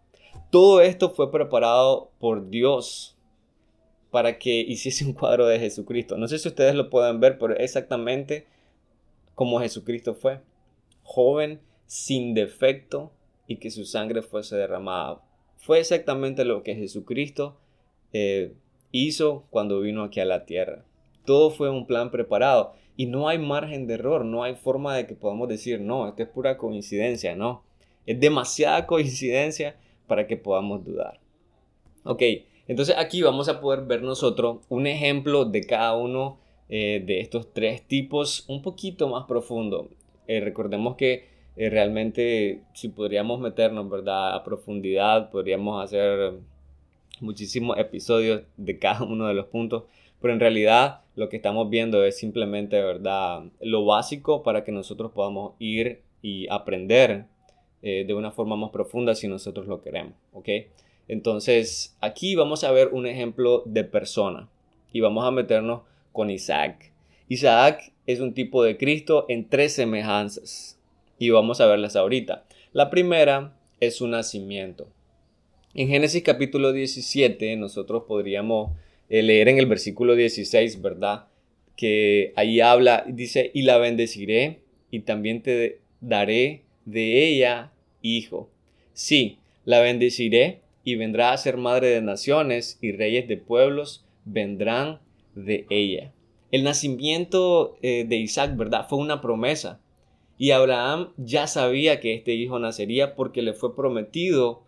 Todo 0.51 0.81
esto 0.81 1.11
fue 1.11 1.33
preparado 1.33 2.13
por 2.21 2.51
Dios 2.51 3.17
para 4.13 4.39
que 4.39 4.61
hiciese 4.61 5.05
un 5.05 5.13
cuadro 5.13 5.49
de 5.49 5.59
Jesucristo. 5.59 6.17
No 6.17 6.29
sé 6.29 6.39
si 6.39 6.47
ustedes 6.47 6.77
lo 6.77 6.89
pueden 6.89 7.19
ver, 7.19 7.37
pero 7.37 7.57
exactamente 7.57 8.47
como 9.35 9.59
Jesucristo 9.59 10.15
fue. 10.15 10.39
Joven, 11.03 11.61
sin 11.89 12.33
defecto 12.33 13.11
y 13.47 13.57
que 13.57 13.71
su 13.71 13.85
sangre 13.85 14.23
fuese 14.23 14.57
derramada. 14.57 15.21
Fue 15.57 15.79
exactamente 15.79 16.45
lo 16.45 16.63
que 16.63 16.75
Jesucristo 16.75 17.57
eh, 18.13 18.55
hizo 18.91 19.45
cuando 19.51 19.81
vino 19.81 20.03
aquí 20.03 20.21
a 20.21 20.25
la 20.25 20.45
tierra. 20.45 20.85
Todo 21.25 21.51
fue 21.51 21.71
un 21.71 21.87
plan 21.87 22.11
preparado 22.11 22.75
y 22.97 23.07
no 23.07 23.29
hay 23.29 23.39
margen 23.39 23.87
de 23.87 23.95
error, 23.95 24.25
no 24.25 24.43
hay 24.43 24.55
forma 24.55 24.97
de 24.97 25.07
que 25.07 25.15
podamos 25.15 25.49
decir, 25.49 25.81
no, 25.81 26.09
esto 26.09 26.23
es 26.23 26.29
pura 26.29 26.59
coincidencia, 26.59 27.37
no. 27.37 27.65
Es 28.07 28.19
demasiada 28.19 28.87
coincidencia 28.87 29.77
para 30.07 30.27
que 30.27 30.37
podamos 30.37 30.85
dudar. 30.85 31.21
Ok, 32.05 32.23
entonces 32.67 32.97
aquí 32.99 33.23
vamos 33.23 33.49
a 33.49 33.61
poder 33.61 33.87
ver 33.87 34.03
nosotros 34.03 34.59
un 34.69 34.87
ejemplo 34.87 35.45
de 35.45 35.63
cada 35.63 35.97
uno 35.97 36.39
eh, 36.69 37.03
de 37.05 37.21
estos 37.21 37.53
tres 37.53 37.87
tipos 37.87 38.45
un 38.49 38.63
poquito 38.63 39.09
más 39.09 39.27
profundo. 39.27 39.91
Eh, 40.27 40.41
recordemos 40.41 40.97
que 40.97 41.32
eh, 41.57 41.71
realmente 41.71 42.63
si 42.73 42.89
podríamos 42.89 43.41
meternos 43.41 43.89
¿verdad? 43.89 44.35
a 44.35 44.45
profundidad, 44.45 45.31
podríamos 45.31 45.83
hacer 45.85 46.35
muchísimos 47.21 47.79
episodios 47.79 48.43
de 48.57 48.79
cada 48.79 49.03
uno 49.05 49.27
de 49.27 49.35
los 49.35 49.47
puntos, 49.47 49.85
pero 50.21 50.35
en 50.35 50.41
realidad 50.41 51.01
lo 51.15 51.29
que 51.29 51.37
estamos 51.37 51.69
viendo 51.69 52.05
es 52.05 52.19
simplemente 52.19 52.81
¿verdad? 52.81 53.45
lo 53.61 53.85
básico 53.85 54.43
para 54.43 54.65
que 54.65 54.73
nosotros 54.73 55.13
podamos 55.13 55.55
ir 55.59 56.03
y 56.23 56.47
aprender 56.49 57.27
de 57.83 58.15
una 58.15 58.31
forma 58.31 58.55
más 58.55 58.71
profunda 58.71 59.17
si 59.17 59.27
nosotros 59.27 59.67
lo 59.67 59.83
queremos. 59.83 60.15
¿okay? 60.33 60.69
Entonces, 61.09 61.97
aquí 62.01 62.37
vamos 62.37 62.65
a 62.65 62.73
ver 62.73 62.89
un 62.89 63.07
ejemplo 63.07 63.63
de 63.67 63.85
persona 63.85 64.49
y 64.93 65.01
vamos 65.01 65.25
a 65.25 65.31
meternos 65.31 65.83
con 66.13 66.31
Isaac. 66.31 66.93
Isaac 67.29 67.93
es 68.07 68.21
un 68.21 68.35
tipo 68.35 68.63
de 68.63 68.77
Cristo 68.77 69.27
en 69.29 69.49
tres 69.49 69.75
semejanzas 69.75 70.79
y 71.23 71.31
vamos 71.31 71.61
a 71.61 71.67
verlas 71.67 71.95
ahorita. 71.95 72.43
La 72.73 72.91
primera 72.91 73.57
es 73.79 73.95
su 73.95 74.09
nacimiento. 74.09 74.89
En 75.73 75.87
Génesis 75.87 76.25
capítulo 76.25 76.73
17 76.73 77.55
nosotros 77.55 78.03
podríamos 78.09 78.77
eh, 79.09 79.23
leer 79.23 79.49
en 79.49 79.59
el 79.59 79.67
versículo 79.67 80.17
16, 80.17 80.83
¿verdad? 80.83 81.27
Que 81.77 82.33
ahí 82.35 82.59
habla, 82.61 83.05
dice, 83.07 83.53
y 83.55 83.63
la 83.63 83.79
bendeciré 83.79 84.63
y 84.91 85.01
también 85.01 85.43
te 85.43 85.79
daré 86.01 86.63
de 86.87 87.29
ella 87.29 87.71
hijo. 88.03 88.51
Sí, 88.93 89.39
la 89.65 89.79
bendeciré 89.79 90.63
y 90.83 90.97
vendrá 90.97 91.31
a 91.31 91.39
ser 91.39 91.57
madre 91.57 91.91
de 91.91 92.03
naciones 92.03 92.79
y 92.81 92.91
reyes 92.91 93.29
de 93.29 93.37
pueblos 93.37 94.05
vendrán 94.25 94.99
de 95.37 95.67
ella. 95.71 96.11
El 96.51 96.65
nacimiento 96.65 97.79
eh, 97.81 98.07
de 98.09 98.17
Isaac, 98.17 98.57
¿verdad? 98.57 98.89
Fue 98.89 98.99
una 98.99 99.21
promesa. 99.21 99.79
Y 100.43 100.51
Abraham 100.51 101.13
ya 101.19 101.47
sabía 101.47 102.01
que 102.01 102.15
este 102.15 102.33
hijo 102.33 102.59
nacería 102.59 103.15
porque 103.15 103.43
le 103.43 103.53
fue 103.53 103.77
prometido 103.77 104.65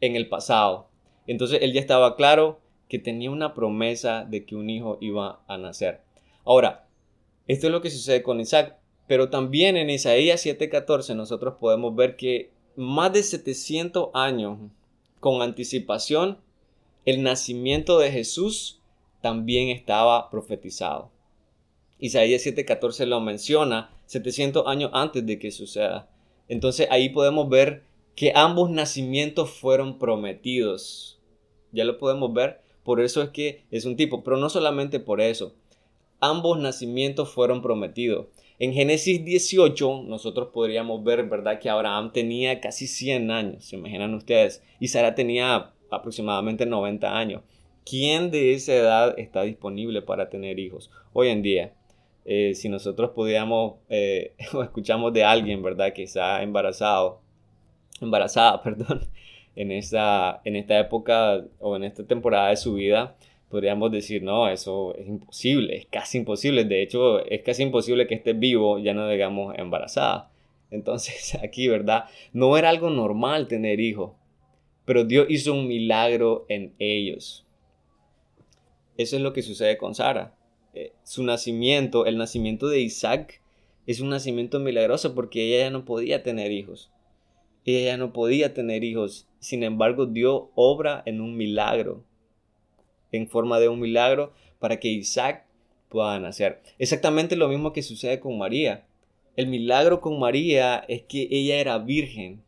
en 0.00 0.16
el 0.16 0.28
pasado. 0.28 0.88
Entonces 1.28 1.60
él 1.62 1.72
ya 1.72 1.78
estaba 1.80 2.16
claro 2.16 2.58
que 2.88 2.98
tenía 2.98 3.30
una 3.30 3.54
promesa 3.54 4.24
de 4.24 4.44
que 4.44 4.56
un 4.56 4.70
hijo 4.70 4.98
iba 5.00 5.44
a 5.46 5.56
nacer. 5.56 6.00
Ahora, 6.44 6.88
esto 7.46 7.68
es 7.68 7.72
lo 7.72 7.80
que 7.80 7.92
sucede 7.92 8.24
con 8.24 8.40
Isaac, 8.40 8.76
pero 9.06 9.30
también 9.30 9.76
en 9.76 9.88
Isaías 9.88 10.44
7:14 10.44 11.14
nosotros 11.14 11.54
podemos 11.60 11.94
ver 11.94 12.16
que 12.16 12.50
más 12.74 13.12
de 13.12 13.22
700 13.22 14.08
años 14.14 14.58
con 15.20 15.42
anticipación, 15.42 16.38
el 17.04 17.22
nacimiento 17.22 18.00
de 18.00 18.10
Jesús 18.10 18.80
también 19.20 19.68
estaba 19.68 20.28
profetizado. 20.28 21.12
Isaías 22.00 22.44
7:14 22.44 23.06
lo 23.06 23.20
menciona 23.20 23.93
700 24.06 24.66
años 24.66 24.90
antes 24.92 25.24
de 25.24 25.38
que 25.38 25.50
suceda. 25.50 26.08
Entonces 26.48 26.88
ahí 26.90 27.08
podemos 27.08 27.48
ver 27.48 27.84
que 28.14 28.32
ambos 28.34 28.70
nacimientos 28.70 29.50
fueron 29.50 29.98
prometidos. 29.98 31.20
Ya 31.72 31.84
lo 31.84 31.98
podemos 31.98 32.32
ver. 32.32 32.60
Por 32.84 33.00
eso 33.00 33.22
es 33.22 33.30
que 33.30 33.64
es 33.70 33.86
un 33.86 33.96
tipo, 33.96 34.22
pero 34.22 34.36
no 34.36 34.50
solamente 34.50 35.00
por 35.00 35.20
eso. 35.20 35.54
Ambos 36.20 36.58
nacimientos 36.58 37.30
fueron 37.30 37.62
prometidos. 37.62 38.26
En 38.58 38.72
Génesis 38.72 39.24
18 39.24 40.04
nosotros 40.06 40.50
podríamos 40.52 41.02
ver, 41.02 41.28
¿verdad? 41.28 41.58
Que 41.58 41.70
Abraham 41.70 42.12
tenía 42.12 42.60
casi 42.60 42.86
100 42.86 43.30
años, 43.30 43.64
se 43.64 43.76
imaginan 43.76 44.14
ustedes, 44.14 44.62
y 44.78 44.88
Sara 44.88 45.14
tenía 45.14 45.72
aproximadamente 45.90 46.64
90 46.66 47.18
años. 47.18 47.42
¿Quién 47.84 48.30
de 48.30 48.54
esa 48.54 48.74
edad 48.74 49.18
está 49.18 49.42
disponible 49.42 50.02
para 50.02 50.30
tener 50.30 50.58
hijos 50.58 50.90
hoy 51.12 51.28
en 51.28 51.42
día? 51.42 51.74
Eh, 52.24 52.54
si 52.54 52.68
nosotros 52.68 53.10
pudiéramos 53.10 53.74
eh, 53.88 54.34
o 54.54 54.62
escuchamos 54.62 55.12
de 55.12 55.24
alguien, 55.24 55.62
¿verdad? 55.62 55.92
Que 55.92 56.04
está 56.04 56.42
embarazado, 56.42 57.20
embarazada, 58.00 58.62
perdón, 58.64 59.02
en 59.56 59.72
esta, 59.72 60.40
en 60.44 60.56
esta 60.56 60.78
época 60.78 61.44
o 61.60 61.76
en 61.76 61.84
esta 61.84 62.04
temporada 62.06 62.50
de 62.50 62.56
su 62.56 62.74
vida, 62.74 63.16
podríamos 63.50 63.92
decir, 63.92 64.22
no, 64.22 64.48
eso 64.48 64.94
es 64.96 65.06
imposible, 65.06 65.76
es 65.76 65.86
casi 65.86 66.18
imposible. 66.18 66.64
De 66.64 66.82
hecho, 66.82 67.24
es 67.24 67.42
casi 67.42 67.62
imposible 67.62 68.06
que 68.06 68.14
esté 68.14 68.32
vivo, 68.32 68.78
ya 68.78 68.94
no 68.94 69.08
digamos 69.08 69.54
embarazada. 69.58 70.30
Entonces, 70.70 71.34
aquí, 71.42 71.68
¿verdad? 71.68 72.06
No 72.32 72.56
era 72.56 72.70
algo 72.70 72.90
normal 72.90 73.46
tener 73.48 73.80
hijos, 73.80 74.12
pero 74.84 75.04
Dios 75.04 75.26
hizo 75.28 75.54
un 75.54 75.68
milagro 75.68 76.46
en 76.48 76.74
ellos. 76.78 77.46
Eso 78.96 79.16
es 79.16 79.22
lo 79.22 79.32
que 79.32 79.42
sucede 79.42 79.76
con 79.76 79.94
Sara. 79.94 80.34
Eh, 80.74 80.92
su 81.04 81.22
nacimiento, 81.22 82.06
el 82.06 82.18
nacimiento 82.18 82.68
de 82.68 82.80
Isaac, 82.80 83.40
es 83.86 84.00
un 84.00 84.08
nacimiento 84.08 84.58
milagroso 84.60 85.14
porque 85.14 85.44
ella 85.46 85.66
ya 85.66 85.70
no 85.70 85.84
podía 85.84 86.22
tener 86.22 86.50
hijos. 86.50 86.90
Ella 87.64 87.92
ya 87.92 87.96
no 87.96 88.12
podía 88.12 88.54
tener 88.54 88.82
hijos. 88.84 89.28
Sin 89.38 89.62
embargo, 89.62 90.06
Dios 90.06 90.44
obra 90.54 91.02
en 91.06 91.20
un 91.20 91.36
milagro, 91.36 92.02
en 93.12 93.28
forma 93.28 93.58
de 93.60 93.68
un 93.68 93.80
milagro, 93.80 94.32
para 94.58 94.80
que 94.80 94.88
Isaac 94.88 95.46
pueda 95.88 96.18
nacer. 96.18 96.60
Exactamente 96.78 97.36
lo 97.36 97.48
mismo 97.48 97.72
que 97.72 97.82
sucede 97.82 98.20
con 98.20 98.36
María. 98.36 98.86
El 99.36 99.46
milagro 99.46 100.00
con 100.00 100.18
María 100.18 100.84
es 100.88 101.02
que 101.02 101.28
ella 101.30 101.56
era 101.56 101.78
virgen. 101.78 102.42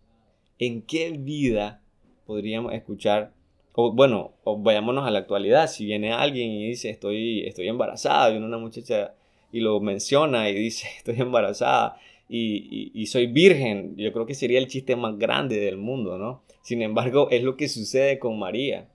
¿En 0.59 0.83
qué 0.83 1.11
vida 1.11 1.83
podríamos 2.27 2.73
escuchar? 2.73 3.36
O, 3.79 3.93
bueno, 3.93 4.33
o 4.43 4.59
vayámonos 4.59 5.07
a 5.07 5.11
la 5.11 5.21
actualidad. 5.21 5.69
Si 5.69 5.85
viene 5.85 6.13
alguien 6.13 6.51
y 6.51 6.69
dice 6.69 6.89
estoy, 6.89 7.47
estoy 7.47 7.69
embarazada, 7.69 8.31
viene 8.31 8.47
una 8.47 8.59
muchacha 8.59 9.15
y 9.53 9.61
lo 9.61 9.79
menciona 9.81 10.49
y 10.49 10.55
dice 10.55 10.89
estoy 10.97 11.21
embarazada 11.21 11.99
y, 12.29 12.91
y, 12.95 13.07
soy 13.07 13.27
virgen, 13.29 13.95
yo 13.97 14.13
creo 14.13 14.27
que 14.27 14.35
sería 14.35 14.59
el 14.59 14.67
chiste 14.67 14.97
más 14.97 15.17
grande 15.17 15.61
del 15.61 15.77
mundo, 15.77 16.19
¿no? 16.19 16.43
Sin 16.63 16.83
embargo, 16.83 17.29
es 17.31 17.45
lo 17.45 17.57
que 17.57 17.69
sucede 17.69 18.19
con 18.19 18.39
María. 18.39 18.89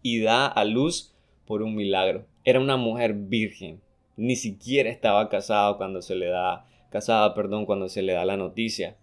Y 0.00 0.20
da 0.20 0.46
a 0.46 0.64
luz 0.64 1.14
por 1.44 1.62
un 1.62 1.74
milagro. 1.74 2.24
Era 2.44 2.60
una 2.60 2.76
mujer 2.76 3.12
virgen. 3.12 3.80
Ni 4.16 4.36
siquiera 4.36 4.88
estaba 4.88 5.28
casada 5.28 5.76
cuando 5.76 6.00
se 6.00 6.14
le 6.14 6.26
da, 6.26 6.64
casada, 6.90 7.34
perdón, 7.34 7.66
cuando 7.66 7.88
se 7.90 8.00
le 8.00 8.14
da 8.14 8.24
la 8.24 8.38
noticia. 8.38 8.96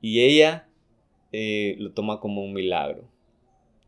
Y 0.00 0.22
ella 0.22 0.66
eh, 1.30 1.76
lo 1.78 1.92
toma 1.92 2.18
como 2.18 2.42
un 2.42 2.52
milagro. 2.52 3.04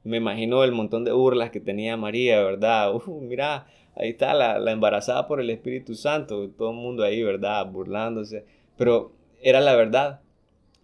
Me 0.07 0.19
imagino 0.19 0.63
el 0.63 0.71
montón 0.71 1.05
de 1.05 1.11
burlas 1.11 1.51
que 1.51 1.61
tenía 1.61 1.97
María, 1.97 2.43
¿verdad? 2.43 2.95
Uh, 3.07 3.21
mira, 3.21 3.67
ahí 3.97 4.11
está 4.11 4.35
la, 4.35 4.59
la, 4.59 4.71
embarazada 4.71 5.27
por 5.27 5.41
el 5.41 5.51
Espíritu 5.51 5.95
Santo, 5.95 6.49
todo 6.51 6.71
el 6.71 6.77
mundo 6.77 7.03
ahí, 7.03 7.23
¿verdad? 7.23 7.67
Burlándose. 7.67 8.45
Pero 8.77 9.13
era 9.43 9.61
la 9.61 9.75
verdad. 9.75 10.21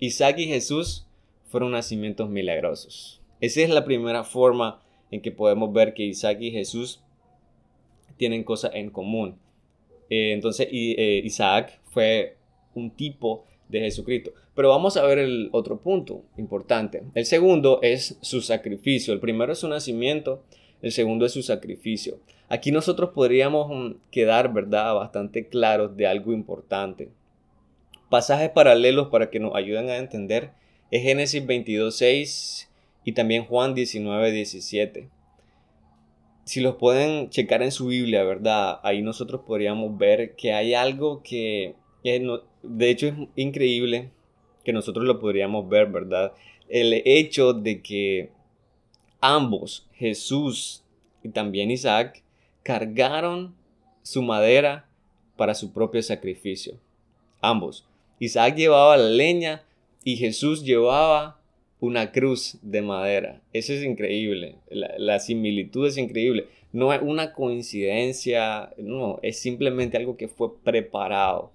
Isaac 0.00 0.38
y 0.38 0.47
Jesús 0.47 1.07
fueron 1.47 1.71
nacimientos 1.71 2.29
milagrosos. 2.29 3.21
Esa 3.41 3.61
es 3.61 3.71
la 3.71 3.85
primera 3.85 4.25
forma 4.25 4.83
en 5.12 5.21
que 5.21 5.31
podemos 5.31 5.73
ver 5.73 5.95
que 5.95 6.02
Isaac 6.02 6.38
y 6.41 6.50
Jesús 6.50 7.00
tienen 8.17 8.43
cosas 8.43 8.73
en 8.75 8.91
común. 8.91 9.38
Eh, 10.11 10.33
entonces 10.33 10.67
eh, 10.71 11.23
Isaac 11.25 11.81
fue 11.85 12.37
un 12.75 12.91
tipo 12.91 13.45
de 13.69 13.81
Jesucristo. 13.81 14.33
Pero 14.54 14.68
vamos 14.68 14.97
a 14.97 15.04
ver 15.04 15.18
el 15.18 15.49
otro 15.52 15.80
punto 15.80 16.25
importante. 16.37 17.02
El 17.14 17.25
segundo 17.25 17.80
es 17.82 18.18
su 18.21 18.42
sacrificio. 18.42 19.14
El 19.14 19.21
primero 19.21 19.52
es 19.52 19.59
su 19.59 19.68
nacimiento, 19.68 20.42
el 20.82 20.92
segundo 20.92 21.25
es 21.25 21.32
su 21.32 21.42
sacrificio. 21.42 22.18
Aquí 22.49 22.71
nosotros 22.71 23.11
podríamos 23.14 23.71
mm, 23.71 23.97
quedar, 24.11 24.52
¿verdad?, 24.52 24.94
bastante 24.94 25.49
claros 25.49 25.97
de 25.97 26.06
algo 26.06 26.32
importante. 26.32 27.09
Pasajes 28.11 28.50
paralelos 28.50 29.09
para 29.09 29.30
que 29.30 29.40
nos 29.40 29.54
ayuden 29.54 29.88
a 29.88 29.97
entender 29.97 30.50
es 30.90 31.02
Génesis 31.02 31.47
22.6 31.47 32.68
y 33.04 33.12
también 33.12 33.47
Juan 33.47 33.75
19.17. 33.75 35.09
Si 36.44 36.61
los 36.61 36.76
pueden 36.76 37.30
checar 37.30 37.62
en 37.62 37.71
su 37.71 37.87
Biblia, 37.87 38.23
¿verdad? 38.25 38.80
Ahí 38.82 39.00
nosotros 39.00 39.42
podríamos 39.47 39.97
ver 39.97 40.35
que 40.37 40.52
hay 40.52 40.75
algo 40.75 41.23
que, 41.23 41.75
de 42.02 42.90
hecho 42.90 43.06
es 43.06 43.14
increíble 43.37 44.11
que 44.64 44.73
nosotros 44.73 45.04
lo 45.04 45.19
podríamos 45.19 45.69
ver, 45.69 45.87
¿verdad? 45.88 46.33
El 46.69 47.02
hecho 47.04 47.52
de 47.52 47.83
que 47.83 48.31
ambos, 49.21 49.87
Jesús 49.95 50.83
y 51.23 51.28
también 51.28 51.71
Isaac, 51.71 52.23
cargaron 52.62 53.54
su 54.02 54.23
madera 54.23 54.87
para 55.37 55.54
su 55.54 55.73
propio 55.73 56.02
sacrificio. 56.02 56.75
Ambos. 57.40 57.85
Isaac 58.19 58.57
llevaba 58.57 58.97
la 58.97 59.08
leña 59.08 59.65
y 60.04 60.17
Jesús 60.17 60.65
llevaba 60.65 61.41
una 61.80 62.13
cruz 62.13 62.58
de 62.63 62.80
madera. 62.80 63.41
Eso 63.52 63.73
es 63.73 63.82
increíble. 63.82 64.54
La, 64.71 65.19
similitud 65.19 65.89
es 65.89 65.99
increíble. 65.99 66.47
No 66.73 66.93
es 66.93 67.02
una 67.02 67.32
coincidencia, 67.32 68.71
no, 68.78 69.19
es 69.23 69.41
simplemente 69.41 69.97
algo 69.97 70.17
que 70.17 70.28
fue 70.28 70.56
preparado. 70.63 71.50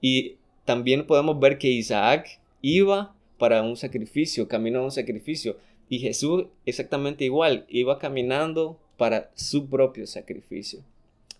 Y 0.00 0.36
también 0.66 1.06
podemos 1.06 1.40
ver 1.40 1.56
que 1.56 1.68
Isaac 1.68 2.38
iba 2.62 3.14
para 3.38 3.62
un 3.62 3.76
sacrificio, 3.76 4.48
caminó 4.48 4.78
a 4.78 4.84
un 4.84 4.90
sacrificio. 4.90 5.56
Y 5.88 5.98
Jesús 5.98 6.46
exactamente 6.64 7.24
igual, 7.24 7.66
iba 7.68 7.98
caminando 7.98 8.78
para 8.96 9.30
su 9.34 9.68
propio 9.68 10.06
sacrificio. 10.06 10.80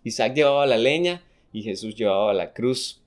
Isaac 0.04 0.35
llevaba 0.35 0.66
la 0.66 0.76
leña 0.76 1.22
y 1.52 1.62
Jesús 1.62 1.94
llevaba 1.94 2.35
la 2.35 2.52
cruz. 2.52 3.00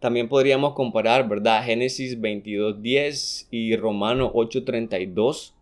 También 0.00 0.28
podríamos 0.28 0.74
comparar, 0.74 1.28
¿verdad? 1.28 1.64
Génesis 1.64 2.20
22.10 2.20 3.46
y 3.52 3.76
Romano 3.76 4.32
8.32. 4.32 5.52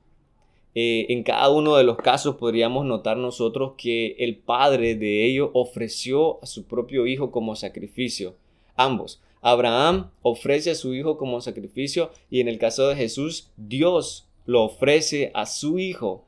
Eh, 0.74 1.06
en 1.10 1.24
cada 1.24 1.50
uno 1.50 1.76
de 1.76 1.84
los 1.84 1.98
casos 1.98 2.36
podríamos 2.36 2.86
notar 2.86 3.16
nosotros 3.16 3.74
que 3.76 4.16
el 4.18 4.36
padre 4.36 4.94
de 4.94 5.26
ellos 5.26 5.50
ofreció 5.52 6.42
a 6.42 6.46
su 6.46 6.64
propio 6.64 7.06
hijo 7.06 7.30
como 7.30 7.54
sacrificio. 7.54 8.34
Ambos. 8.76 9.20
Abraham 9.40 10.10
ofrece 10.22 10.70
a 10.70 10.74
su 10.74 10.94
hijo 10.94 11.16
como 11.16 11.40
sacrificio 11.40 12.10
y 12.30 12.40
en 12.40 12.48
el 12.48 12.58
caso 12.58 12.88
de 12.88 12.96
Jesús, 12.96 13.50
Dios 13.56 14.28
lo 14.46 14.64
ofrece 14.64 15.30
a 15.34 15.46
su 15.46 15.78
hijo 15.78 16.24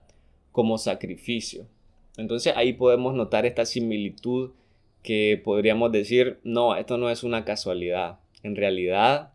como 0.51 0.79
sacrificio. 0.79 1.67
Entonces 2.17 2.55
ahí 2.57 2.73
podemos 2.73 3.15
notar 3.15 3.47
esta 3.47 3.65
similitud 3.65 4.51
que 5.03 5.41
podríamos 5.43 5.93
decir, 5.93 6.39
no, 6.45 6.77
esto 6.77 6.97
no 6.99 7.11
es 7.11 7.25
una 7.25 7.45
casualidad. 7.45 8.19
En 8.43 8.57
realidad, 8.57 9.33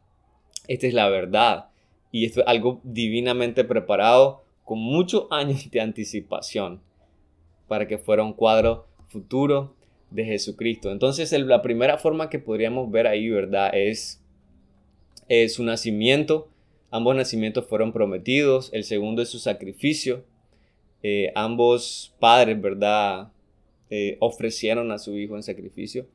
esta 0.67 0.87
es 0.87 0.93
la 0.93 1.09
verdad. 1.09 1.69
Y 2.11 2.25
esto 2.25 2.41
es 2.41 2.47
algo 2.47 2.79
divinamente 2.83 3.63
preparado 3.63 4.43
con 4.63 4.79
muchos 4.79 5.27
años 5.31 5.69
de 5.69 5.81
anticipación 5.81 6.81
para 7.67 7.87
que 7.87 7.97
fuera 7.97 8.23
un 8.23 8.33
cuadro 8.33 8.87
futuro 9.07 9.75
de 10.09 10.25
Jesucristo. 10.25 10.91
Entonces, 10.91 11.31
la 11.31 11.61
primera 11.61 11.97
forma 11.97 12.29
que 12.29 12.39
podríamos 12.39 12.89
ver 12.91 13.07
ahí, 13.07 13.29
¿verdad? 13.29 13.71
Es, 13.73 14.21
es 15.27 15.55
su 15.55 15.63
nacimiento. 15.63 16.49
Ambos 16.91 17.15
nacimientos 17.15 17.65
fueron 17.67 17.91
prometidos. 17.91 18.69
El 18.73 18.83
segundo 18.83 19.21
es 19.21 19.29
su 19.29 19.39
sacrificio. 19.39 20.23
Eh, 21.03 21.31
ambos 21.35 22.13
padres, 22.19 22.59
¿verdad? 22.59 23.31
Eh, 23.89 24.17
ofrecieron 24.19 24.91
a 24.91 24.97
su 24.97 25.17
hijo 25.17 25.35
en 25.35 25.43
sacrificio. 25.43 26.07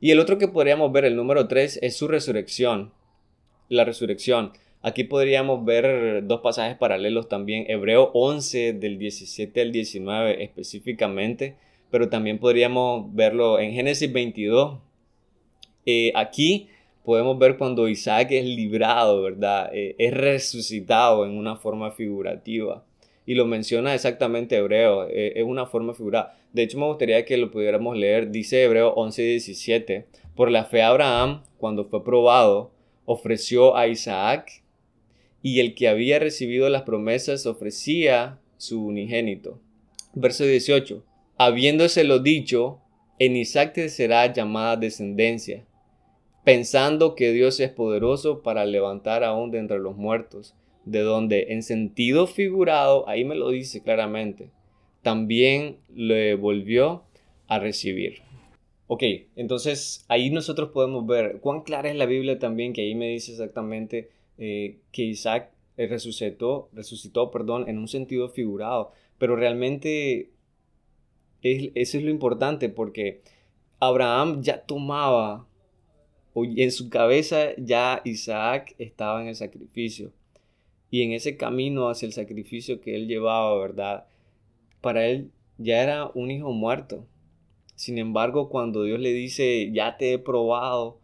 Y 0.00 0.10
el 0.12 0.20
otro 0.20 0.38
que 0.38 0.48
podríamos 0.48 0.92
ver, 0.92 1.04
el 1.04 1.16
número 1.16 1.48
3, 1.48 1.80
es 1.82 1.96
su 1.96 2.08
resurrección. 2.08 2.92
La 3.68 3.84
resurrección. 3.84 4.52
Aquí 4.80 5.04
podríamos 5.04 5.64
ver 5.64 6.24
dos 6.26 6.40
pasajes 6.40 6.76
paralelos 6.76 7.28
también. 7.28 7.64
Hebreo 7.68 8.10
11 8.14 8.74
del 8.74 8.98
17 8.98 9.60
al 9.60 9.72
19 9.72 10.44
específicamente. 10.44 11.56
Pero 11.90 12.08
también 12.08 12.38
podríamos 12.38 13.14
verlo 13.14 13.58
en 13.58 13.72
Génesis 13.72 14.12
22. 14.12 14.78
Eh, 15.86 16.12
aquí 16.14 16.68
podemos 17.04 17.38
ver 17.38 17.56
cuando 17.56 17.88
Isaac 17.88 18.28
es 18.32 18.44
librado, 18.44 19.22
¿verdad? 19.22 19.70
es 19.72 20.12
resucitado 20.12 21.24
en 21.24 21.32
una 21.32 21.56
forma 21.56 21.90
figurativa 21.92 22.84
y 23.28 23.34
lo 23.34 23.44
menciona 23.44 23.94
exactamente 23.94 24.56
Hebreo, 24.56 25.06
eh, 25.06 25.34
es 25.36 25.44
una 25.44 25.66
forma 25.66 25.92
figurada. 25.92 26.34
De 26.54 26.62
hecho, 26.62 26.78
me 26.78 26.86
gustaría 26.86 27.26
que 27.26 27.36
lo 27.36 27.50
pudiéramos 27.50 27.94
leer, 27.94 28.30
dice 28.30 28.62
Hebreo 28.62 28.94
11:17, 28.94 30.06
por 30.34 30.50
la 30.50 30.64
fe 30.64 30.80
Abraham, 30.80 31.42
cuando 31.58 31.84
fue 31.84 32.02
probado, 32.02 32.70
ofreció 33.04 33.76
a 33.76 33.86
Isaac 33.86 34.62
y 35.42 35.60
el 35.60 35.74
que 35.74 35.88
había 35.88 36.18
recibido 36.18 36.70
las 36.70 36.84
promesas 36.84 37.44
ofrecía 37.44 38.38
su 38.56 38.82
unigénito. 38.82 39.60
Verso 40.14 40.46
18, 40.46 41.04
habiéndoselo 41.38 42.18
dicho, 42.18 42.80
en 43.18 43.36
Isaac 43.36 43.72
te 43.72 43.88
será 43.88 44.32
llamada 44.32 44.76
descendencia, 44.76 45.64
pensando 46.44 47.14
que 47.14 47.32
Dios 47.32 47.60
es 47.60 47.70
poderoso 47.70 48.42
para 48.42 48.64
levantar 48.64 49.24
aún 49.24 49.50
de 49.50 49.58
entre 49.58 49.78
los 49.78 49.96
muertos 49.96 50.54
de 50.90 51.00
donde 51.00 51.46
en 51.50 51.62
sentido 51.62 52.26
figurado, 52.26 53.08
ahí 53.08 53.24
me 53.24 53.34
lo 53.34 53.50
dice 53.50 53.82
claramente, 53.82 54.50
también 55.02 55.78
le 55.94 56.34
volvió 56.34 57.04
a 57.46 57.58
recibir. 57.58 58.22
Ok, 58.86 59.02
entonces 59.36 60.04
ahí 60.08 60.30
nosotros 60.30 60.70
podemos 60.70 61.06
ver 61.06 61.40
cuán 61.40 61.62
clara 61.62 61.90
es 61.90 61.96
la 61.96 62.06
Biblia 62.06 62.38
también, 62.38 62.72
que 62.72 62.82
ahí 62.82 62.94
me 62.94 63.08
dice 63.08 63.32
exactamente 63.32 64.08
eh, 64.38 64.78
que 64.90 65.02
Isaac 65.02 65.50
resucitó, 65.76 66.70
resucitó 66.72 67.30
perdón, 67.30 67.68
en 67.68 67.78
un 67.78 67.88
sentido 67.88 68.30
figurado, 68.30 68.92
pero 69.18 69.36
realmente 69.36 70.30
eso 71.42 71.98
es 71.98 72.02
lo 72.02 72.10
importante 72.10 72.68
porque 72.68 73.20
Abraham 73.80 74.42
ya 74.42 74.62
tomaba, 74.62 75.46
en 76.34 76.70
su 76.70 76.88
cabeza 76.88 77.54
ya 77.56 78.00
Isaac 78.04 78.74
estaba 78.78 79.22
en 79.22 79.28
el 79.28 79.34
sacrificio 79.34 80.12
y 80.90 81.02
en 81.02 81.12
ese 81.12 81.36
camino 81.36 81.88
hacia 81.88 82.06
el 82.06 82.12
sacrificio 82.12 82.80
que 82.80 82.94
él 82.94 83.06
llevaba, 83.06 83.58
¿verdad? 83.58 84.06
Para 84.80 85.06
él 85.06 85.30
ya 85.58 85.82
era 85.82 86.10
un 86.14 86.30
hijo 86.30 86.52
muerto. 86.52 87.06
Sin 87.74 87.98
embargo, 87.98 88.48
cuando 88.48 88.84
Dios 88.84 88.98
le 88.98 89.12
dice, 89.12 89.70
ya 89.72 89.96
te 89.96 90.12
he 90.12 90.18
probado, 90.18 90.98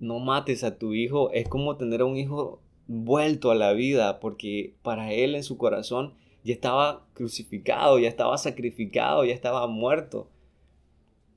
no 0.00 0.18
mates 0.18 0.64
a 0.64 0.78
tu 0.78 0.94
hijo, 0.94 1.30
es 1.30 1.48
como 1.48 1.76
tener 1.76 2.02
a 2.02 2.04
un 2.04 2.16
hijo 2.16 2.60
vuelto 2.86 3.50
a 3.50 3.54
la 3.54 3.72
vida, 3.72 4.20
porque 4.20 4.74
para 4.82 5.12
él 5.12 5.34
en 5.34 5.42
su 5.42 5.56
corazón 5.56 6.14
ya 6.44 6.52
estaba 6.52 7.06
crucificado, 7.14 7.98
ya 7.98 8.08
estaba 8.08 8.36
sacrificado, 8.36 9.24
ya 9.24 9.32
estaba 9.32 9.66
muerto. 9.66 10.28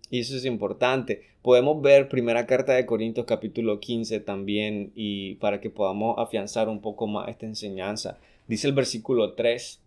Y 0.10 0.20
eso 0.20 0.36
es 0.36 0.46
importante. 0.46 1.24
Podemos 1.42 1.82
ver 1.82 2.10
primera 2.10 2.46
carta 2.46 2.74
de 2.74 2.86
Corintios 2.86 3.26
capítulo 3.26 3.80
15 3.80 4.20
también 4.20 4.92
y 4.96 5.36
para 5.36 5.62
que 5.62 5.70
podamos 5.70 6.18
afianzar 6.20 6.68
un 6.68 6.82
poco 6.82 7.08
más 7.08 7.30
esta 7.30 7.46
enseñanza. 7.46 8.18
Dice 8.48 8.68
el 8.68 8.74
versículo 8.74 9.34
3, 9.34 9.82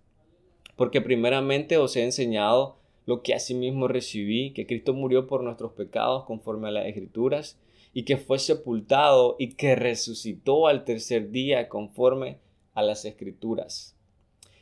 porque 0.77 1.03
primeramente 1.03 1.77
os 1.77 1.97
he 1.97 2.03
enseñado 2.03 2.77
lo 3.05 3.23
que 3.23 3.35
asimismo 3.35 3.89
recibí, 3.89 4.53
que 4.53 4.67
Cristo 4.67 4.95
murió 4.95 5.27
por 5.27 5.43
nuestros 5.43 5.73
pecados 5.73 6.25
conforme 6.25 6.69
a 6.69 6.73
las 6.73 6.87
escrituras 6.87 7.59
y 7.93 8.05
que 8.05 8.17
fue 8.17 8.39
sepultado 8.39 9.37
y 9.39 9.55
que 9.55 9.75
resucitó 9.75 10.67
al 10.67 10.85
tercer 10.85 11.31
día 11.31 11.69
conforme 11.69 12.39
a 12.73 12.83
las 12.83 13.05
escrituras 13.05 14.00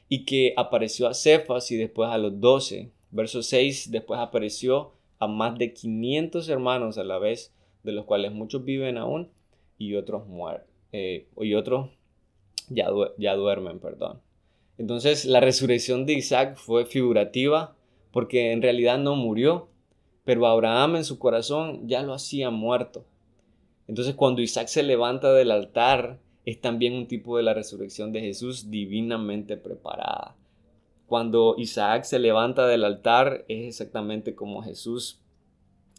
y 0.08 0.24
que 0.24 0.54
apareció 0.56 1.06
a 1.08 1.14
Cefas 1.14 1.70
y 1.70 1.76
después 1.76 2.10
a 2.10 2.18
los 2.18 2.40
doce. 2.40 2.90
Verso 3.10 3.42
6, 3.42 3.90
después 3.90 4.20
apareció 4.20 4.92
a 5.18 5.26
más 5.26 5.58
de 5.58 5.72
500 5.72 6.48
hermanos 6.48 6.98
a 6.98 7.04
la 7.04 7.18
vez, 7.18 7.52
de 7.82 7.92
los 7.92 8.04
cuales 8.04 8.32
muchos 8.32 8.64
viven 8.64 8.98
aún 8.98 9.30
y 9.78 9.94
otros 9.94 10.26
mueren, 10.26 10.62
eh, 10.92 11.26
y 11.40 11.54
otros 11.54 11.90
ya, 12.68 12.88
ya 13.16 13.34
duermen, 13.34 13.78
perdón. 13.78 14.20
Entonces 14.76 15.24
la 15.24 15.40
resurrección 15.40 16.06
de 16.06 16.14
Isaac 16.14 16.56
fue 16.56 16.86
figurativa 16.86 17.74
porque 18.12 18.52
en 18.52 18.62
realidad 18.62 18.98
no 18.98 19.16
murió, 19.16 19.68
pero 20.24 20.46
Abraham 20.46 20.96
en 20.96 21.04
su 21.04 21.18
corazón 21.18 21.88
ya 21.88 22.02
lo 22.02 22.14
hacía 22.14 22.50
muerto. 22.50 23.04
Entonces 23.86 24.14
cuando 24.14 24.42
Isaac 24.42 24.68
se 24.68 24.82
levanta 24.82 25.32
del 25.32 25.50
altar, 25.50 26.18
es 26.48 26.62
también 26.62 26.94
un 26.94 27.06
tipo 27.06 27.36
de 27.36 27.42
la 27.42 27.52
resurrección 27.52 28.10
de 28.10 28.22
Jesús 28.22 28.70
divinamente 28.70 29.58
preparada. 29.58 30.34
Cuando 31.06 31.54
Isaac 31.58 32.04
se 32.04 32.18
levanta 32.18 32.66
del 32.66 32.84
altar, 32.84 33.44
es 33.48 33.66
exactamente 33.66 34.34
como 34.34 34.62
Jesús 34.62 35.20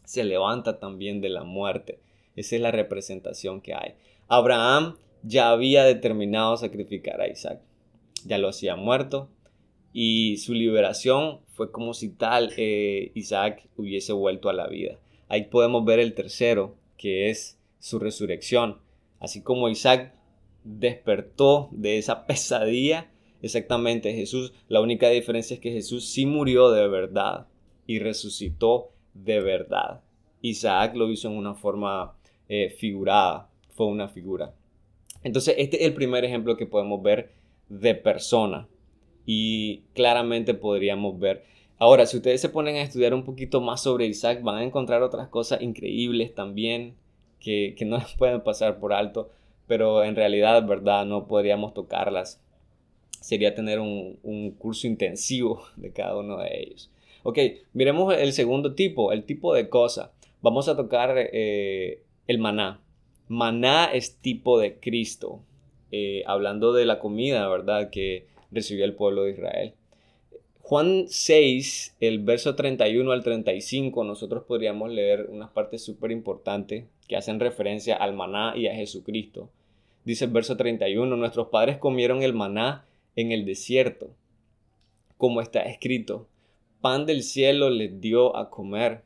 se 0.04 0.24
levanta 0.24 0.80
también 0.80 1.20
de 1.20 1.28
la 1.28 1.44
muerte. 1.44 2.00
Esa 2.34 2.56
es 2.56 2.62
la 2.62 2.72
representación 2.72 3.60
que 3.60 3.74
hay. 3.74 3.94
Abraham 4.26 4.96
ya 5.22 5.50
había 5.50 5.84
determinado 5.84 6.56
sacrificar 6.56 7.20
a 7.20 7.28
Isaac. 7.28 7.60
Ya 8.26 8.36
lo 8.36 8.48
hacía 8.48 8.74
muerto. 8.74 9.28
Y 9.92 10.38
su 10.38 10.52
liberación 10.52 11.38
fue 11.52 11.70
como 11.70 11.94
si 11.94 12.08
tal 12.08 12.52
eh, 12.56 13.12
Isaac 13.14 13.68
hubiese 13.76 14.12
vuelto 14.12 14.48
a 14.48 14.52
la 14.52 14.66
vida. 14.66 14.98
Ahí 15.28 15.44
podemos 15.44 15.84
ver 15.84 16.00
el 16.00 16.12
tercero, 16.14 16.74
que 16.96 17.30
es 17.30 17.56
su 17.78 18.00
resurrección. 18.00 18.78
Así 19.20 19.42
como 19.42 19.68
Isaac 19.68 20.12
despertó 20.64 21.68
de 21.72 21.98
esa 21.98 22.26
pesadilla, 22.26 23.10
exactamente 23.42 24.14
Jesús, 24.14 24.52
la 24.68 24.80
única 24.80 25.08
diferencia 25.08 25.54
es 25.54 25.60
que 25.60 25.72
Jesús 25.72 26.08
sí 26.08 26.26
murió 26.26 26.70
de 26.70 26.88
verdad 26.88 27.46
y 27.86 27.98
resucitó 27.98 28.90
de 29.14 29.40
verdad. 29.40 30.02
Isaac 30.42 30.94
lo 30.94 31.10
hizo 31.10 31.28
en 31.28 31.36
una 31.36 31.54
forma 31.54 32.14
eh, 32.48 32.70
figurada, 32.70 33.50
fue 33.70 33.86
una 33.86 34.08
figura. 34.08 34.54
Entonces, 35.22 35.54
este 35.58 35.82
es 35.82 35.86
el 35.86 35.94
primer 35.94 36.24
ejemplo 36.24 36.56
que 36.56 36.66
podemos 36.66 37.02
ver 37.02 37.32
de 37.68 37.94
persona 37.94 38.68
y 39.26 39.82
claramente 39.94 40.54
podríamos 40.54 41.18
ver. 41.18 41.44
Ahora, 41.78 42.06
si 42.06 42.18
ustedes 42.18 42.40
se 42.40 42.48
ponen 42.48 42.76
a 42.76 42.82
estudiar 42.82 43.14
un 43.14 43.24
poquito 43.24 43.60
más 43.60 43.82
sobre 43.82 44.06
Isaac, 44.06 44.42
van 44.42 44.56
a 44.56 44.64
encontrar 44.64 45.02
otras 45.02 45.28
cosas 45.28 45.62
increíbles 45.62 46.34
también 46.34 46.94
que, 47.38 47.74
no 47.86 47.98
les 47.98 48.14
pueden 48.18 48.42
pasar 48.42 48.78
por 48.78 48.92
alto, 48.92 49.30
pero 49.70 50.02
en 50.02 50.16
realidad, 50.16 50.66
¿verdad? 50.66 51.06
No 51.06 51.28
podríamos 51.28 51.74
tocarlas. 51.74 52.42
Sería 53.20 53.54
tener 53.54 53.78
un, 53.78 54.56
curso 54.58 54.88
intensivo 54.88 55.62
de 55.76 55.92
cada 55.92 56.16
uno 56.16 56.38
de 56.38 56.60
ellos. 56.60 56.90
Ok, 57.22 57.38
miremos 57.72 58.12
el 58.18 58.32
segundo 58.32 58.74
tipo, 58.74 59.12
el 59.12 59.22
tipo 59.22 59.54
de 59.54 59.68
cosa. 59.68 60.10
Vamos 60.42 60.66
a 60.66 60.76
tocar 60.76 61.14
eh, 61.16 62.02
el 62.26 62.38
maná. 62.38 62.80
Maná 63.28 63.84
es 63.84 64.16
tipo 64.16 64.58
de 64.58 64.80
Cristo. 64.80 65.38
Eh, 65.92 66.24
hablando 66.26 66.72
de 66.72 66.84
la 66.84 66.98
comida, 66.98 67.46
¿verdad? 67.46 67.90
Que 67.90 68.26
recibió 68.50 68.84
el 68.84 68.94
pueblo 68.94 69.22
de 69.22 69.30
Israel. 69.30 69.74
Juan 70.62 71.04
6, 71.06 71.96
el 72.00 72.18
verso 72.18 72.56
31 72.56 73.12
al 73.12 73.22
35, 73.22 74.02
nosotros 74.02 74.42
podríamos 74.48 74.90
leer 74.90 75.28
unas 75.30 75.50
partes 75.50 75.84
súper 75.84 76.10
importantes 76.10 76.86
que 77.06 77.16
hacen 77.16 77.38
referencia 77.38 77.94
al 77.94 78.14
maná 78.14 78.54
y 78.56 78.66
a 78.66 78.74
Jesucristo. 78.74 79.48
Dice 80.04 80.24
el 80.24 80.30
verso 80.30 80.56
31, 80.56 81.16
nuestros 81.16 81.48
padres 81.48 81.78
comieron 81.78 82.22
el 82.22 82.32
maná 82.32 82.86
en 83.16 83.32
el 83.32 83.44
desierto, 83.44 84.10
como 85.18 85.42
está 85.42 85.60
escrito, 85.62 86.26
pan 86.80 87.04
del 87.04 87.22
cielo 87.22 87.68
les 87.68 88.00
dio 88.00 88.36
a 88.36 88.48
comer. 88.48 89.02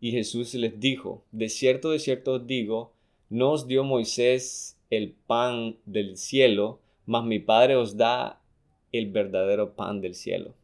Y 0.00 0.10
Jesús 0.12 0.52
les 0.54 0.78
dijo, 0.78 1.24
de 1.32 1.48
cierto, 1.48 1.90
de 1.90 1.98
cierto 1.98 2.34
os 2.34 2.46
digo, 2.46 2.92
no 3.30 3.52
os 3.52 3.66
dio 3.66 3.82
Moisés 3.82 4.78
el 4.90 5.14
pan 5.26 5.76
del 5.86 6.18
cielo, 6.18 6.80
mas 7.06 7.24
mi 7.24 7.38
Padre 7.38 7.76
os 7.76 7.96
da 7.96 8.40
el 8.92 9.10
verdadero 9.10 9.74
pan 9.74 10.02
del 10.02 10.14
cielo. 10.14 10.54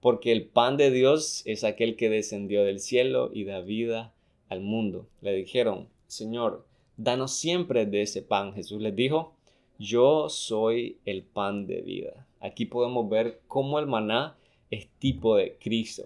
Porque 0.00 0.32
el 0.32 0.44
pan 0.44 0.76
de 0.76 0.90
Dios 0.90 1.42
es 1.46 1.62
aquel 1.62 1.94
que 1.94 2.10
descendió 2.10 2.64
del 2.64 2.80
cielo 2.80 3.30
y 3.32 3.44
da 3.44 3.60
vida 3.60 4.12
al 4.48 4.60
mundo. 4.60 5.06
Le 5.20 5.32
dijeron, 5.32 5.88
Señor, 6.08 6.66
danos 6.96 7.32
siempre 7.32 7.86
de 7.86 8.02
ese 8.02 8.22
pan. 8.22 8.52
Jesús 8.54 8.80
les 8.80 8.94
dijo, 8.94 9.32
yo 9.78 10.28
soy 10.28 10.98
el 11.04 11.22
pan 11.22 11.66
de 11.66 11.82
vida. 11.82 12.26
Aquí 12.40 12.66
podemos 12.66 13.08
ver 13.08 13.40
cómo 13.46 13.78
el 13.78 13.86
maná 13.86 14.36
es 14.70 14.88
tipo 14.98 15.36
de 15.36 15.56
Cristo. 15.60 16.04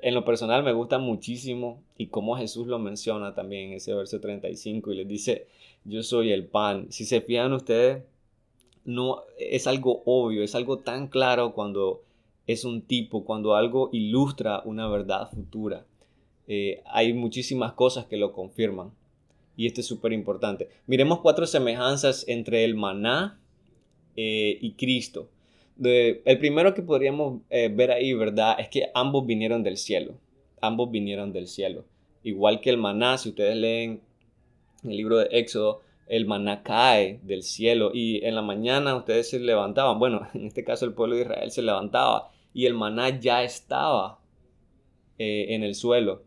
En 0.00 0.14
lo 0.14 0.24
personal 0.24 0.64
me 0.64 0.72
gusta 0.72 0.98
muchísimo 0.98 1.80
y 1.96 2.06
cómo 2.06 2.36
Jesús 2.36 2.66
lo 2.66 2.78
menciona 2.78 3.34
también 3.34 3.68
en 3.68 3.72
ese 3.74 3.94
verso 3.94 4.20
35 4.20 4.92
y 4.92 4.96
les 4.96 5.08
dice, 5.08 5.46
yo 5.84 6.02
soy 6.02 6.32
el 6.32 6.46
pan. 6.46 6.86
Si 6.90 7.04
se 7.04 7.20
fijan 7.20 7.52
ustedes, 7.52 8.02
no 8.84 9.22
es 9.38 9.66
algo 9.66 10.02
obvio, 10.06 10.42
es 10.42 10.54
algo 10.54 10.78
tan 10.78 11.06
claro 11.06 11.52
cuando 11.52 12.02
es 12.46 12.64
un 12.64 12.82
tipo, 12.82 13.24
cuando 13.24 13.54
algo 13.54 13.90
ilustra 13.92 14.62
una 14.64 14.88
verdad 14.88 15.30
futura. 15.30 15.86
Eh, 16.48 16.82
hay 16.86 17.12
muchísimas 17.12 17.74
cosas 17.74 18.06
que 18.06 18.16
lo 18.16 18.32
confirman 18.32 18.90
y 19.56 19.66
esto 19.66 19.80
es 19.80 19.86
súper 19.86 20.12
importante. 20.12 20.68
Miremos 20.86 21.20
cuatro 21.20 21.46
semejanzas 21.46 22.26
entre 22.28 22.64
el 22.64 22.74
maná 22.74 23.40
eh, 24.16 24.58
y 24.60 24.72
Cristo. 24.72 25.30
el 25.78 26.38
primero 26.38 26.74
que 26.74 26.82
podríamos 26.82 27.42
eh, 27.50 27.68
ver 27.68 27.90
ahí, 27.90 28.12
¿verdad? 28.14 28.56
Es 28.58 28.68
que 28.68 28.90
ambos 28.94 29.26
vinieron 29.26 29.62
del 29.62 29.76
cielo. 29.76 30.14
Ambos 30.60 30.90
vinieron 30.90 31.32
del 31.32 31.48
cielo. 31.48 31.84
Igual 32.22 32.60
que 32.60 32.70
el 32.70 32.78
maná, 32.78 33.18
si 33.18 33.30
ustedes 33.30 33.56
leen 33.56 34.00
el 34.84 34.96
libro 34.96 35.18
de 35.18 35.28
Éxodo, 35.32 35.80
el 36.06 36.26
maná 36.26 36.62
cae 36.62 37.20
del 37.22 37.42
cielo 37.42 37.90
y 37.94 38.24
en 38.24 38.34
la 38.34 38.42
mañana 38.42 38.94
ustedes 38.96 39.30
se 39.30 39.38
levantaban, 39.40 39.98
bueno, 39.98 40.26
en 40.34 40.46
este 40.46 40.64
caso 40.64 40.84
el 40.84 40.94
pueblo 40.94 41.16
de 41.16 41.22
Israel 41.22 41.50
se 41.50 41.62
levantaba 41.62 42.30
y 42.54 42.66
el 42.66 42.74
maná 42.74 43.18
ya 43.18 43.42
estaba 43.42 44.20
eh, 45.18 45.46
en 45.50 45.62
el 45.62 45.74
suelo. 45.74 46.22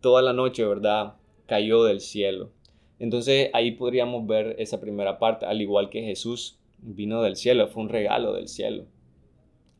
Toda 0.00 0.22
la 0.22 0.32
noche, 0.32 0.64
¿verdad? 0.64 1.17
Cayó 1.48 1.82
del 1.82 2.00
cielo. 2.00 2.52
Entonces 3.00 3.50
ahí 3.54 3.72
podríamos 3.72 4.24
ver 4.28 4.54
esa 4.60 4.80
primera 4.80 5.18
parte, 5.18 5.46
al 5.46 5.60
igual 5.60 5.90
que 5.90 6.02
Jesús 6.02 6.60
vino 6.78 7.22
del 7.22 7.34
cielo, 7.34 7.66
fue 7.66 7.82
un 7.82 7.88
regalo 7.88 8.32
del 8.34 8.46
cielo. 8.46 8.84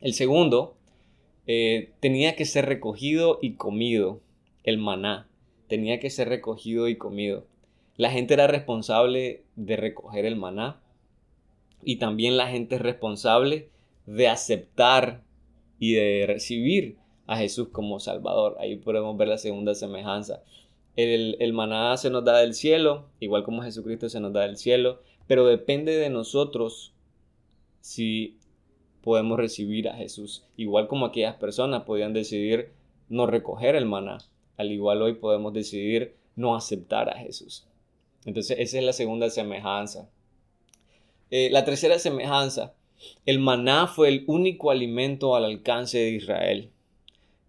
El 0.00 0.14
segundo, 0.14 0.76
eh, 1.46 1.92
tenía 2.00 2.36
que 2.36 2.44
ser 2.44 2.66
recogido 2.66 3.38
y 3.40 3.54
comido, 3.54 4.20
el 4.64 4.78
maná, 4.78 5.28
tenía 5.66 6.00
que 6.00 6.10
ser 6.10 6.28
recogido 6.28 6.88
y 6.88 6.96
comido. 6.96 7.46
La 7.96 8.10
gente 8.10 8.34
era 8.34 8.46
responsable 8.46 9.42
de 9.56 9.76
recoger 9.76 10.24
el 10.24 10.36
maná 10.36 10.80
y 11.82 11.96
también 11.96 12.36
la 12.36 12.48
gente 12.48 12.76
es 12.76 12.80
responsable 12.80 13.70
de 14.06 14.28
aceptar 14.28 15.22
y 15.78 15.94
de 15.94 16.24
recibir 16.26 16.96
a 17.26 17.36
Jesús 17.36 17.68
como 17.68 18.00
Salvador. 18.00 18.56
Ahí 18.60 18.76
podemos 18.76 19.16
ver 19.16 19.28
la 19.28 19.38
segunda 19.38 19.74
semejanza. 19.74 20.42
El, 20.98 21.52
maná 21.52 21.96
se 21.96 22.10
nos 22.10 22.24
da 22.24 22.38
del 22.38 22.54
cielo, 22.54 23.04
igual 23.20 23.44
como 23.44 23.62
Jesucristo 23.62 24.08
se 24.08 24.18
nos 24.18 24.32
da 24.32 24.40
del 24.40 24.56
cielo, 24.56 25.00
pero 25.28 25.46
depende 25.46 25.96
de 25.96 26.10
nosotros 26.10 26.92
si 27.80 28.36
podemos 29.00 29.38
recibir 29.38 29.88
a 29.88 29.94
Jesús. 29.94 30.44
Igual 30.56 30.88
como 30.88 31.06
aquellas 31.06 31.36
personas 31.36 31.84
podían 31.84 32.14
decidir 32.14 32.72
no 33.08 33.28
recoger 33.28 33.76
el 33.76 33.86
maná, 33.86 34.18
al 34.56 34.72
igual 34.72 35.00
hoy 35.00 35.14
podemos 35.14 35.52
decidir 35.52 36.16
no 36.34 36.56
aceptar 36.56 37.08
a 37.10 37.18
Jesús. 37.18 37.64
Entonces 38.24 38.56
esa 38.58 38.78
es 38.78 38.84
la 38.84 38.92
segunda 38.92 39.30
semejanza. 39.30 40.10
Eh, 41.30 41.48
la 41.52 41.64
tercera 41.64 42.00
semejanza, 42.00 42.74
el 43.24 43.38
maná 43.38 43.86
fue 43.86 44.08
el 44.08 44.24
único 44.26 44.72
alimento 44.72 45.36
al 45.36 45.44
alcance 45.44 45.98
de 45.98 46.10
Israel. 46.10 46.72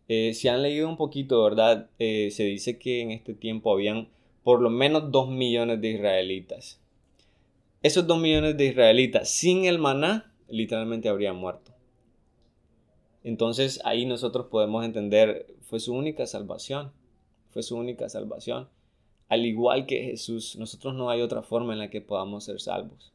Eh, 0.10 0.34
si 0.34 0.48
han 0.48 0.64
leído 0.64 0.90
un 0.90 0.98
poquito, 0.98 1.44
¿verdad? 1.44 1.88
Eh, 2.00 2.32
se 2.32 2.44
dice 2.44 2.80
que 2.80 3.02
en 3.02 3.12
este 3.12 3.36
tiempo 3.36 3.72
habían 3.72 4.10
por 4.44 4.60
lo 4.60 4.72
menos 4.72 5.12
dos 5.12 5.30
millones 5.30 5.80
de 5.82 5.90
israelitas. 5.90 6.82
Esos 7.84 8.08
dos 8.08 8.20
millones 8.20 8.58
de 8.58 8.66
israelitas 8.66 9.30
sin 9.30 9.66
el 9.66 9.78
maná 9.78 10.34
literalmente 10.48 11.10
habrían 11.10 11.36
muerto. 11.36 11.72
Entonces 13.24 13.80
ahí 13.86 14.08
nosotros 14.08 14.48
podemos 14.48 14.84
entender, 14.84 15.46
fue 15.62 15.80
su 15.80 15.94
única 15.94 16.26
salvación, 16.26 16.92
fue 17.52 17.62
su 17.62 17.78
única 17.78 18.10
salvación. 18.10 18.68
Al 19.28 19.46
igual 19.46 19.86
que 19.86 20.06
Jesús, 20.06 20.56
nosotros 20.56 20.96
no 20.96 21.12
hay 21.12 21.22
otra 21.22 21.44
forma 21.44 21.74
en 21.74 21.80
la 21.80 21.92
que 21.92 22.02
podamos 22.02 22.46
ser 22.46 22.60
salvos. 22.60 23.14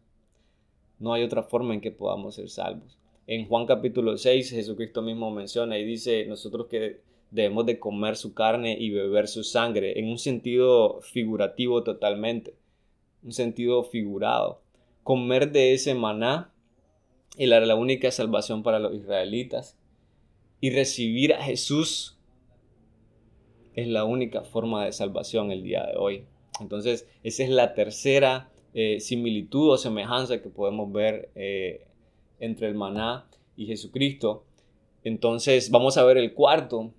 No 1.00 1.12
hay 1.12 1.24
otra 1.24 1.42
forma 1.42 1.74
en 1.74 1.80
que 1.80 1.90
podamos 1.90 2.36
ser 2.36 2.48
salvos. 2.48 2.96
En 3.26 3.46
Juan 3.48 3.64
capítulo 3.64 4.18
6, 4.18 4.50
Jesucristo 4.50 5.00
mismo 5.00 5.30
menciona 5.30 5.78
y 5.78 5.84
dice 5.84 6.26
nosotros 6.26 6.66
que 6.68 7.00
debemos 7.30 7.64
de 7.64 7.78
comer 7.78 8.16
su 8.16 8.34
carne 8.34 8.76
y 8.78 8.90
beber 8.90 9.28
su 9.28 9.44
sangre, 9.44 9.98
en 9.98 10.08
un 10.08 10.18
sentido 10.18 11.00
figurativo 11.00 11.82
totalmente, 11.82 12.54
un 13.22 13.32
sentido 13.32 13.82
figurado. 13.84 14.60
Comer 15.02 15.52
de 15.52 15.72
ese 15.72 15.94
maná 15.94 16.52
era 17.38 17.60
la 17.64 17.76
única 17.76 18.10
salvación 18.10 18.62
para 18.62 18.78
los 18.78 18.94
israelitas 18.94 19.78
y 20.60 20.70
recibir 20.70 21.32
a 21.32 21.42
Jesús 21.42 22.18
es 23.74 23.88
la 23.88 24.04
única 24.04 24.42
forma 24.42 24.84
de 24.84 24.92
salvación 24.92 25.50
el 25.50 25.62
día 25.62 25.84
de 25.86 25.96
hoy. 25.96 26.26
Entonces, 26.60 27.08
esa 27.22 27.42
es 27.42 27.50
la 27.50 27.74
tercera 27.74 28.52
eh, 28.74 29.00
similitud 29.00 29.70
o 29.70 29.78
semejanza 29.78 30.42
que 30.42 30.48
podemos 30.50 30.92
ver 30.92 31.30
eh, 31.34 31.86
entre 32.38 32.68
el 32.68 32.74
maná 32.74 33.26
y 33.56 33.66
Jesucristo. 33.66 34.44
Entonces 35.02 35.70
vamos 35.70 35.96
a 35.96 36.04
ver 36.04 36.16
el 36.16 36.32
cuarto. 36.32 36.92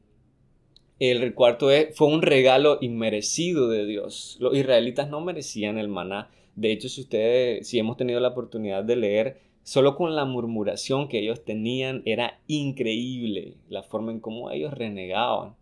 El 0.99 1.33
cuarto 1.33 1.69
fue 1.93 2.07
un 2.07 2.21
regalo 2.21 2.77
inmerecido 2.81 3.67
de 3.67 3.85
Dios. 3.85 4.37
Los 4.39 4.55
israelitas 4.55 5.09
no 5.09 5.21
merecían 5.21 5.77
el 5.77 5.89
maná. 5.89 6.29
De 6.55 6.71
hecho, 6.71 6.87
si 6.87 7.01
ustedes, 7.01 7.67
si 7.67 7.79
hemos 7.79 7.97
tenido 7.97 8.19
la 8.19 8.29
oportunidad 8.29 8.83
de 8.83 8.95
leer, 8.95 9.41
solo 9.63 9.95
con 9.95 10.15
la 10.15 10.23
murmuración 10.23 11.09
que 11.09 11.19
ellos 11.19 11.43
tenían 11.43 12.01
era 12.05 12.39
increíble 12.47 13.55
la 13.67 13.83
forma 13.83 14.11
en 14.11 14.21
cómo 14.21 14.51
ellos 14.51 14.73
renegaban. 14.73 15.55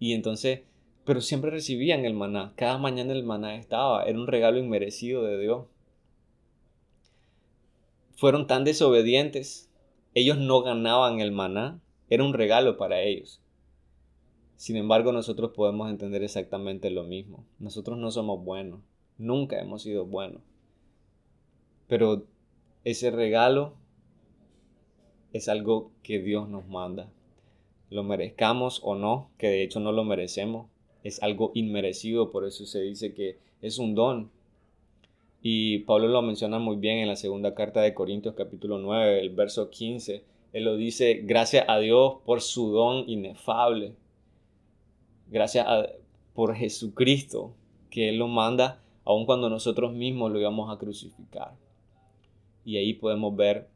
Y 0.00 0.14
entonces, 0.14 0.62
pero 1.04 1.20
siempre 1.20 1.50
recibían 1.50 2.04
el 2.04 2.14
maná. 2.14 2.54
Cada 2.56 2.78
mañana 2.78 3.12
el 3.12 3.22
maná 3.22 3.54
estaba. 3.56 4.04
Era 4.04 4.18
un 4.18 4.26
regalo 4.26 4.58
inmerecido 4.58 5.22
de 5.22 5.38
Dios 5.38 5.66
fueron 8.20 8.46
tan 8.46 8.64
desobedientes, 8.64 9.70
ellos 10.14 10.36
no 10.36 10.60
ganaban 10.60 11.20
el 11.20 11.32
maná, 11.32 11.80
era 12.10 12.22
un 12.22 12.34
regalo 12.34 12.76
para 12.76 13.00
ellos. 13.00 13.40
Sin 14.56 14.76
embargo, 14.76 15.10
nosotros 15.10 15.52
podemos 15.54 15.88
entender 15.88 16.22
exactamente 16.22 16.90
lo 16.90 17.04
mismo. 17.04 17.46
Nosotros 17.58 17.96
no 17.96 18.10
somos 18.10 18.44
buenos, 18.44 18.80
nunca 19.16 19.58
hemos 19.58 19.84
sido 19.84 20.04
buenos. 20.04 20.42
Pero 21.88 22.26
ese 22.84 23.10
regalo 23.10 23.72
es 25.32 25.48
algo 25.48 25.90
que 26.02 26.18
Dios 26.18 26.46
nos 26.46 26.68
manda. 26.68 27.08
Lo 27.88 28.02
merezcamos 28.02 28.82
o 28.84 28.96
no, 28.96 29.30
que 29.38 29.48
de 29.48 29.62
hecho 29.62 29.80
no 29.80 29.92
lo 29.92 30.04
merecemos, 30.04 30.68
es 31.04 31.22
algo 31.22 31.52
inmerecido, 31.54 32.30
por 32.30 32.46
eso 32.46 32.66
se 32.66 32.82
dice 32.82 33.14
que 33.14 33.38
es 33.62 33.78
un 33.78 33.94
don, 33.94 34.30
y 35.42 35.78
Pablo 35.80 36.08
lo 36.08 36.20
menciona 36.20 36.58
muy 36.58 36.76
bien 36.76 36.98
en 36.98 37.08
la 37.08 37.16
segunda 37.16 37.54
carta 37.54 37.80
de 37.80 37.94
Corintios 37.94 38.34
capítulo 38.34 38.78
9, 38.78 39.20
el 39.20 39.30
verso 39.30 39.70
15. 39.70 40.22
Él 40.52 40.64
lo 40.64 40.76
dice, 40.76 41.22
gracias 41.24 41.64
a 41.66 41.78
Dios 41.78 42.16
por 42.26 42.42
su 42.42 42.70
don 42.72 43.08
inefable. 43.08 43.94
Gracias 45.28 45.66
por 46.34 46.54
Jesucristo, 46.54 47.54
que 47.88 48.10
Él 48.10 48.18
lo 48.18 48.28
manda 48.28 48.82
aun 49.04 49.24
cuando 49.24 49.48
nosotros 49.48 49.94
mismos 49.94 50.30
lo 50.30 50.40
íbamos 50.40 50.70
a 50.70 50.78
crucificar. 50.78 51.54
Y 52.66 52.76
ahí 52.76 52.92
podemos 52.92 53.34
ver 53.34 53.68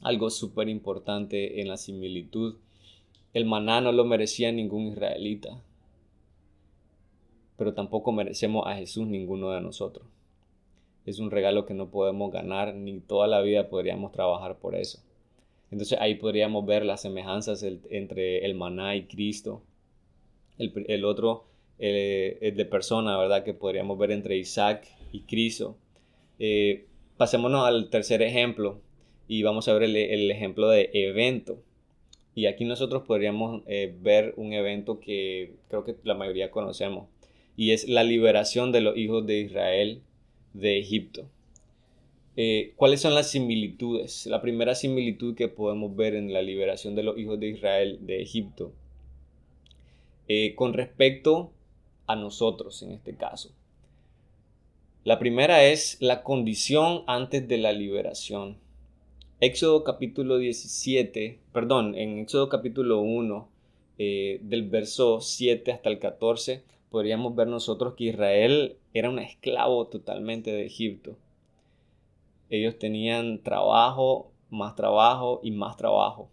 algo 0.00 0.30
súper 0.30 0.70
importante 0.70 1.60
en 1.60 1.68
la 1.68 1.76
similitud. 1.76 2.56
El 3.34 3.44
maná 3.44 3.82
no 3.82 3.92
lo 3.92 4.06
merecía 4.06 4.52
ningún 4.52 4.86
israelita, 4.86 5.60
pero 7.58 7.74
tampoco 7.74 8.10
merecemos 8.10 8.66
a 8.66 8.76
Jesús 8.76 9.06
ninguno 9.06 9.50
de 9.50 9.60
nosotros 9.60 10.13
es 11.06 11.18
un 11.18 11.30
regalo 11.30 11.66
que 11.66 11.74
no 11.74 11.90
podemos 11.90 12.32
ganar, 12.32 12.74
ni 12.74 13.00
toda 13.00 13.26
la 13.26 13.40
vida 13.42 13.68
podríamos 13.68 14.12
trabajar 14.12 14.58
por 14.58 14.74
eso. 14.74 15.02
Entonces 15.70 15.98
ahí 16.00 16.14
podríamos 16.14 16.64
ver 16.64 16.84
las 16.84 17.02
semejanzas 17.02 17.62
entre 17.62 18.44
el 18.44 18.54
maná 18.54 18.96
y 18.96 19.04
Cristo. 19.04 19.62
El, 20.56 21.04
otro 21.04 21.46
es 21.78 22.56
de 22.56 22.64
persona, 22.64 23.18
¿verdad? 23.18 23.42
Que 23.42 23.54
podríamos 23.54 23.98
ver 23.98 24.12
entre 24.12 24.36
Isaac 24.36 24.86
y 25.10 25.22
Cristo. 25.22 25.76
Eh, 26.38 26.86
pasémonos 27.16 27.66
al 27.66 27.90
tercer 27.90 28.22
ejemplo 28.22 28.80
y 29.26 29.42
vamos 29.42 29.68
a 29.68 29.74
ver 29.74 29.82
el, 29.82 30.30
ejemplo 30.30 30.68
de 30.68 30.90
evento. 30.92 31.58
Y 32.36 32.46
aquí 32.46 32.64
nosotros 32.64 33.02
podríamos 33.02 33.62
eh, 33.66 33.94
ver 34.00 34.34
un 34.36 34.52
evento 34.52 35.00
que 35.00 35.54
creo 35.68 35.84
que 35.84 35.96
la 36.04 36.14
mayoría 36.14 36.50
conocemos 36.50 37.08
y 37.56 37.70
es 37.72 37.88
la 37.88 38.02
liberación 38.02 38.72
de 38.72 38.80
los 38.80 38.96
hijos 38.96 39.26
de 39.26 39.40
Israel 39.40 40.02
de 40.54 40.78
Egipto. 40.78 41.28
Eh, 42.36 42.72
¿Cuáles 42.76 43.00
son 43.00 43.14
las 43.14 43.30
similitudes? 43.30 44.26
La 44.26 44.40
primera 44.40 44.74
similitud 44.74 45.36
que 45.36 45.48
podemos 45.48 45.94
ver 45.94 46.14
en 46.14 46.32
la 46.32 46.42
liberación 46.42 46.94
de 46.94 47.02
los 47.02 47.18
hijos 47.18 47.38
de 47.38 47.48
Israel 47.50 47.98
de 48.00 48.22
Egipto 48.22 48.72
eh, 50.26 50.54
con 50.56 50.72
respecto 50.72 51.52
a 52.06 52.16
nosotros 52.16 52.82
en 52.82 52.92
este 52.92 53.14
caso. 53.14 53.50
La 55.04 55.18
primera 55.18 55.64
es 55.64 55.98
la 56.00 56.22
condición 56.22 57.02
antes 57.06 57.46
de 57.46 57.58
la 57.58 57.72
liberación. 57.72 58.56
Éxodo 59.40 59.84
capítulo 59.84 60.38
17, 60.38 61.40
perdón, 61.52 61.94
en 61.94 62.18
Éxodo 62.20 62.48
capítulo 62.48 63.00
1, 63.00 63.48
eh, 63.98 64.40
del 64.42 64.68
verso 64.68 65.20
7 65.20 65.72
hasta 65.72 65.90
el 65.90 65.98
14, 65.98 66.62
podríamos 66.88 67.36
ver 67.36 67.48
nosotros 67.48 67.94
que 67.94 68.04
Israel 68.04 68.76
era 68.94 69.10
un 69.10 69.18
esclavo 69.18 69.88
totalmente 69.88 70.52
de 70.52 70.66
Egipto. 70.66 71.16
Ellos 72.48 72.78
tenían 72.78 73.42
trabajo, 73.42 74.30
más 74.50 74.76
trabajo 74.76 75.40
y 75.42 75.50
más 75.50 75.76
trabajo. 75.76 76.30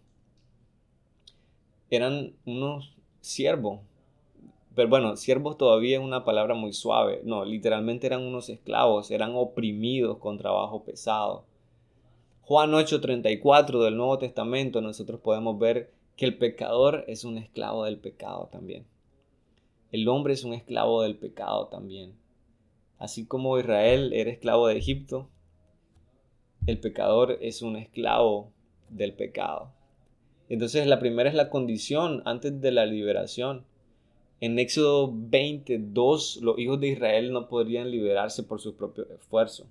Eran 1.90 2.34
unos 2.46 2.96
siervos. 3.20 3.80
Pero 4.76 4.88
bueno, 4.88 5.16
siervos 5.16 5.58
todavía 5.58 5.98
es 5.98 6.04
una 6.04 6.24
palabra 6.24 6.54
muy 6.54 6.72
suave. 6.72 7.20
No, 7.24 7.44
literalmente 7.44 8.06
eran 8.06 8.22
unos 8.22 8.48
esclavos, 8.48 9.10
eran 9.10 9.32
oprimidos 9.34 10.18
con 10.18 10.38
trabajo 10.38 10.84
pesado. 10.84 11.44
Juan 12.42 12.72
8:34 12.72 13.82
del 13.82 13.96
Nuevo 13.96 14.18
Testamento 14.18 14.80
nosotros 14.80 15.20
podemos 15.20 15.58
ver 15.58 15.92
que 16.16 16.26
el 16.26 16.38
pecador 16.38 17.04
es 17.08 17.24
un 17.24 17.38
esclavo 17.38 17.84
del 17.84 17.98
pecado 17.98 18.48
también. 18.52 18.86
El 19.90 20.08
hombre 20.08 20.34
es 20.34 20.44
un 20.44 20.54
esclavo 20.54 21.02
del 21.02 21.16
pecado 21.16 21.66
también. 21.66 22.21
Así 23.02 23.26
como 23.26 23.58
Israel 23.58 24.12
era 24.12 24.30
esclavo 24.30 24.68
de 24.68 24.78
Egipto, 24.78 25.28
el 26.68 26.78
pecador 26.78 27.36
es 27.40 27.60
un 27.60 27.74
esclavo 27.74 28.52
del 28.90 29.12
pecado. 29.12 29.72
Entonces 30.48 30.86
la 30.86 31.00
primera 31.00 31.28
es 31.28 31.34
la 31.34 31.50
condición 31.50 32.22
antes 32.26 32.60
de 32.60 32.70
la 32.70 32.86
liberación. 32.86 33.64
En 34.38 34.56
Éxodo 34.60 35.12
22 35.12 36.42
los 36.42 36.56
hijos 36.60 36.78
de 36.78 36.90
Israel 36.90 37.32
no 37.32 37.48
podrían 37.48 37.90
liberarse 37.90 38.44
por 38.44 38.60
su 38.60 38.76
propio 38.76 39.08
esfuerzo. 39.10 39.66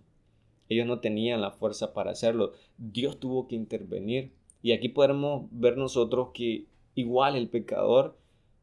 Ellos 0.67 0.85
no 0.85 0.99
tenían 0.99 1.39
la 1.39 1.51
fuerza 1.51 1.93
para 1.93 2.11
hacerlo. 2.11 2.51
Dios 2.77 3.17
tuvo 3.17 3.47
que 3.47 3.55
intervenir. 3.55 4.33
Y 4.61 4.73
aquí 4.73 4.89
podemos 4.89 5.47
ver 5.51 5.77
nosotros 5.77 6.31
que 6.33 6.65
igual 6.95 7.37
el 7.37 7.47
pecador 7.47 8.17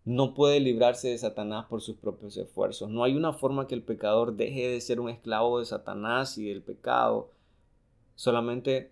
no 0.09 0.33
puede 0.33 0.59
librarse 0.59 1.09
de 1.09 1.19
Satanás 1.19 1.67
por 1.67 1.83
sus 1.83 1.97
propios 1.97 2.35
esfuerzos. 2.39 2.89
No 2.89 3.05
hay 3.05 3.15
una 3.15 3.35
forma 3.35 3.67
que 3.67 3.75
el 3.75 3.83
pecador 3.83 4.37
deje 4.37 4.67
de 4.67 4.81
ser 4.81 5.01
un 5.01 5.11
esclavo 5.11 5.59
de 5.59 5.67
Satanás 5.67 6.39
y 6.39 6.49
del 6.49 6.63
pecado 6.63 7.31
solamente 8.15 8.91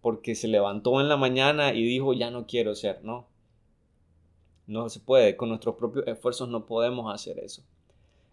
porque 0.00 0.34
se 0.34 0.48
levantó 0.48 0.98
en 1.02 1.10
la 1.10 1.18
mañana 1.18 1.74
y 1.74 1.84
dijo 1.84 2.14
ya 2.14 2.30
no 2.30 2.46
quiero 2.46 2.74
ser, 2.74 3.04
no. 3.04 3.26
No 4.66 4.88
se 4.88 4.98
puede, 4.98 5.36
con 5.36 5.50
nuestros 5.50 5.74
propios 5.74 6.06
esfuerzos 6.06 6.48
no 6.48 6.64
podemos 6.64 7.14
hacer 7.14 7.38
eso. 7.38 7.62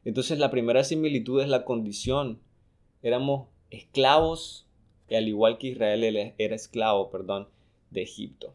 Entonces 0.06 0.40
la 0.40 0.50
primera 0.50 0.86
similitud 0.86 1.42
es 1.42 1.50
la 1.50 1.66
condición. 1.66 2.40
Éramos 3.02 3.50
esclavos, 3.70 4.66
y 5.10 5.16
al 5.16 5.28
igual 5.28 5.58
que 5.58 5.68
Israel 5.68 6.34
era 6.38 6.56
esclavo, 6.56 7.10
perdón, 7.10 7.50
de 7.92 8.04
Egipto. 8.04 8.54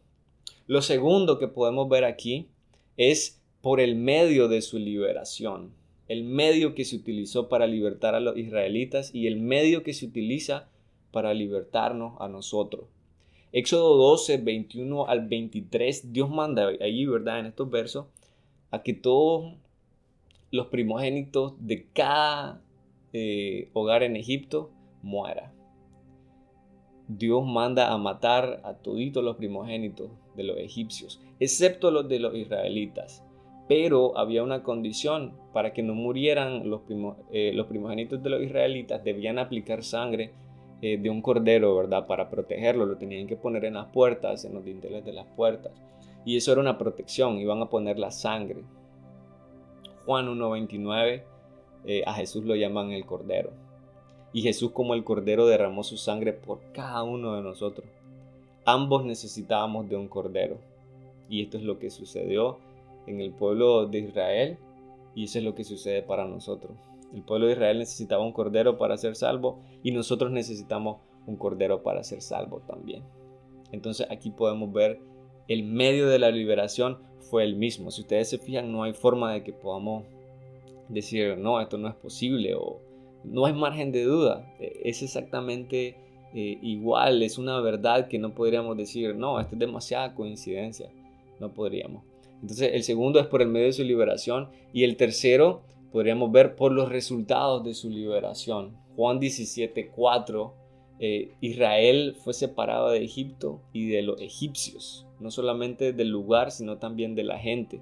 Lo 0.66 0.80
segundo 0.80 1.38
que 1.38 1.48
podemos 1.48 1.86
ver 1.90 2.04
aquí 2.04 2.48
es 2.96 3.37
por 3.60 3.80
el 3.80 3.96
medio 3.96 4.48
de 4.48 4.62
su 4.62 4.78
liberación, 4.78 5.72
el 6.08 6.24
medio 6.24 6.74
que 6.74 6.84
se 6.84 6.96
utilizó 6.96 7.48
para 7.48 7.66
libertar 7.66 8.14
a 8.14 8.20
los 8.20 8.36
israelitas 8.36 9.14
y 9.14 9.26
el 9.26 9.36
medio 9.36 9.82
que 9.82 9.94
se 9.94 10.06
utiliza 10.06 10.68
para 11.10 11.34
libertarnos 11.34 12.20
a 12.20 12.28
nosotros. 12.28 12.86
Éxodo 13.52 13.96
12, 13.96 14.38
21 14.38 15.08
al 15.08 15.26
23, 15.26 16.12
Dios 16.12 16.30
manda 16.30 16.68
allí, 16.80 17.06
¿verdad? 17.06 17.40
En 17.40 17.46
estos 17.46 17.70
versos, 17.70 18.06
a 18.70 18.82
que 18.82 18.92
todos 18.92 19.54
los 20.50 20.66
primogénitos 20.66 21.54
de 21.58 21.86
cada 21.92 22.62
eh, 23.12 23.70
hogar 23.72 24.02
en 24.02 24.16
Egipto 24.16 24.70
muera. 25.02 25.52
Dios 27.08 27.44
manda 27.46 27.90
a 27.90 27.96
matar 27.96 28.60
a 28.64 28.74
toditos 28.74 29.24
los 29.24 29.36
primogénitos 29.36 30.10
de 30.36 30.44
los 30.44 30.58
egipcios, 30.58 31.20
excepto 31.40 31.90
los 31.90 32.06
de 32.08 32.18
los 32.18 32.34
israelitas. 32.34 33.24
Pero 33.68 34.16
había 34.16 34.42
una 34.42 34.62
condición, 34.62 35.34
para 35.52 35.74
que 35.74 35.82
no 35.82 35.94
murieran 35.94 36.70
los, 36.70 36.80
eh, 37.30 37.52
los 37.54 37.66
primogénitos 37.66 38.22
de 38.22 38.30
los 38.30 38.42
israelitas, 38.42 39.04
debían 39.04 39.38
aplicar 39.38 39.84
sangre 39.84 40.32
eh, 40.80 40.96
de 40.96 41.10
un 41.10 41.20
cordero, 41.20 41.76
¿verdad? 41.76 42.06
Para 42.06 42.30
protegerlo, 42.30 42.86
lo 42.86 42.96
tenían 42.96 43.26
que 43.26 43.36
poner 43.36 43.66
en 43.66 43.74
las 43.74 43.86
puertas, 43.86 44.44
en 44.46 44.54
los 44.54 44.64
dinteles 44.64 45.04
de 45.04 45.12
las 45.12 45.26
puertas. 45.26 45.72
Y 46.24 46.36
eso 46.36 46.52
era 46.52 46.62
una 46.62 46.78
protección, 46.78 47.38
iban 47.38 47.60
a 47.60 47.68
poner 47.68 47.98
la 47.98 48.10
sangre. 48.10 48.62
Juan 50.06 50.28
1.29, 50.28 51.22
eh, 51.84 52.02
a 52.06 52.14
Jesús 52.14 52.44
lo 52.44 52.54
llaman 52.54 52.92
el 52.92 53.04
cordero. 53.04 53.50
Y 54.32 54.42
Jesús 54.42 54.70
como 54.70 54.94
el 54.94 55.04
cordero 55.04 55.46
derramó 55.46 55.82
su 55.82 55.98
sangre 55.98 56.32
por 56.32 56.60
cada 56.72 57.02
uno 57.02 57.34
de 57.34 57.42
nosotros. 57.42 57.86
Ambos 58.64 59.04
necesitábamos 59.04 59.88
de 59.88 59.96
un 59.96 60.08
cordero. 60.08 60.58
Y 61.28 61.42
esto 61.42 61.58
es 61.58 61.64
lo 61.64 61.78
que 61.78 61.90
sucedió 61.90 62.58
en 63.08 63.20
el 63.20 63.32
pueblo 63.32 63.86
de 63.86 63.98
Israel 64.00 64.58
y 65.14 65.24
eso 65.24 65.38
es 65.38 65.44
lo 65.44 65.54
que 65.54 65.64
sucede 65.64 66.02
para 66.02 66.26
nosotros. 66.26 66.76
El 67.14 67.22
pueblo 67.22 67.46
de 67.46 67.52
Israel 67.52 67.78
necesitaba 67.78 68.24
un 68.24 68.32
cordero 68.32 68.76
para 68.76 68.96
ser 68.96 69.16
salvo 69.16 69.60
y 69.82 69.92
nosotros 69.92 70.30
necesitamos 70.30 70.98
un 71.26 71.36
cordero 71.36 71.82
para 71.82 72.04
ser 72.04 72.22
salvo 72.22 72.60
también. 72.66 73.02
Entonces 73.72 74.06
aquí 74.10 74.30
podemos 74.30 74.72
ver 74.72 75.00
el 75.48 75.64
medio 75.64 76.08
de 76.08 76.18
la 76.18 76.30
liberación 76.30 76.98
fue 77.20 77.44
el 77.44 77.56
mismo. 77.56 77.90
Si 77.90 78.02
ustedes 78.02 78.28
se 78.30 78.38
fijan, 78.38 78.70
no 78.72 78.82
hay 78.82 78.92
forma 78.92 79.32
de 79.32 79.42
que 79.42 79.52
podamos 79.52 80.04
decir, 80.88 81.36
no, 81.38 81.60
esto 81.60 81.78
no 81.78 81.88
es 81.88 81.94
posible 81.94 82.54
o 82.54 82.80
no 83.24 83.46
hay 83.46 83.52
margen 83.52 83.92
de 83.92 84.04
duda. 84.04 84.54
E, 84.60 84.82
es 84.84 85.02
exactamente 85.02 85.96
eh, 86.34 86.58
igual, 86.62 87.22
es 87.22 87.38
una 87.38 87.60
verdad 87.60 88.08
que 88.08 88.18
no 88.18 88.34
podríamos 88.34 88.76
decir, 88.76 89.14
no, 89.14 89.40
esto 89.40 89.54
es 89.54 89.58
demasiada 89.58 90.14
coincidencia. 90.14 90.90
No 91.40 91.52
podríamos. 91.52 92.02
Entonces 92.40 92.70
el 92.74 92.82
segundo 92.82 93.20
es 93.20 93.26
por 93.26 93.42
el 93.42 93.48
medio 93.48 93.66
de 93.66 93.72
su 93.72 93.84
liberación 93.84 94.48
y 94.72 94.84
el 94.84 94.96
tercero 94.96 95.62
podríamos 95.92 96.30
ver 96.30 96.54
por 96.54 96.72
los 96.72 96.88
resultados 96.88 97.64
de 97.64 97.74
su 97.74 97.90
liberación. 97.90 98.76
Juan 98.96 99.20
17, 99.20 99.90
4, 99.94 100.54
eh, 101.00 101.32
Israel 101.40 102.16
fue 102.22 102.34
separado 102.34 102.90
de 102.90 103.04
Egipto 103.04 103.60
y 103.72 103.88
de 103.88 104.02
los 104.02 104.20
egipcios, 104.20 105.06
no 105.20 105.30
solamente 105.30 105.92
del 105.92 106.08
lugar, 106.08 106.50
sino 106.50 106.78
también 106.78 107.14
de 107.14 107.24
la 107.24 107.38
gente. 107.38 107.80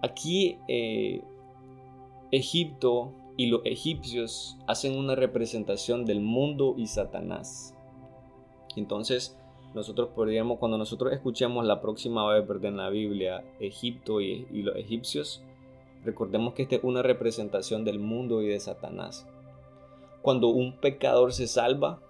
Aquí 0.00 0.56
eh, 0.68 1.20
Egipto 2.30 3.12
y 3.36 3.46
los 3.46 3.62
egipcios 3.64 4.56
hacen 4.66 4.96
una 4.96 5.14
representación 5.14 6.04
del 6.04 6.20
mundo 6.20 6.74
y 6.76 6.86
Satanás. 6.86 7.74
Entonces, 8.76 9.36
nosotros 9.74 10.10
podríamos, 10.14 10.58
cuando 10.58 10.76
nosotros 10.76 11.12
escuchemos 11.12 11.64
la 11.64 11.80
próxima 11.80 12.28
vez 12.28 12.44
en 12.64 12.76
la 12.76 12.90
Biblia 12.90 13.44
Egipto 13.58 14.20
y, 14.20 14.46
y 14.52 14.62
los 14.62 14.76
egipcios, 14.76 15.42
recordemos 16.04 16.54
que 16.54 16.62
esta 16.62 16.76
es 16.76 16.84
una 16.84 17.02
representación 17.02 17.84
del 17.84 17.98
mundo 17.98 18.42
y 18.42 18.48
de 18.48 18.60
Satanás. 18.60 19.26
Cuando 20.20 20.48
un 20.48 20.76
pecador 20.76 21.32
se 21.32 21.46
salva, 21.46 22.00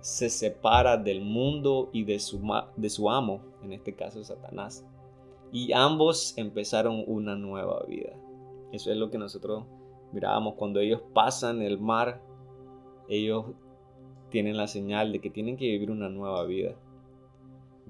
se 0.00 0.30
separa 0.30 0.96
del 0.96 1.20
mundo 1.20 1.88
y 1.92 2.04
de 2.04 2.18
su, 2.18 2.40
de 2.76 2.90
su 2.90 3.08
amo, 3.08 3.40
en 3.62 3.72
este 3.72 3.94
caso 3.94 4.22
Satanás. 4.24 4.84
Y 5.52 5.72
ambos 5.72 6.36
empezaron 6.36 7.04
una 7.06 7.36
nueva 7.36 7.84
vida. 7.86 8.12
Eso 8.72 8.90
es 8.90 8.96
lo 8.96 9.10
que 9.10 9.18
nosotros 9.18 9.64
mirábamos 10.12 10.54
cuando 10.54 10.80
ellos 10.80 11.02
pasan 11.14 11.62
el 11.62 11.78
mar, 11.78 12.20
ellos 13.08 13.46
tienen 14.30 14.56
la 14.56 14.66
señal 14.66 15.12
de 15.12 15.20
que 15.20 15.30
tienen 15.30 15.56
que 15.56 15.66
vivir 15.66 15.90
una 15.90 16.08
nueva 16.08 16.44
vida 16.44 16.74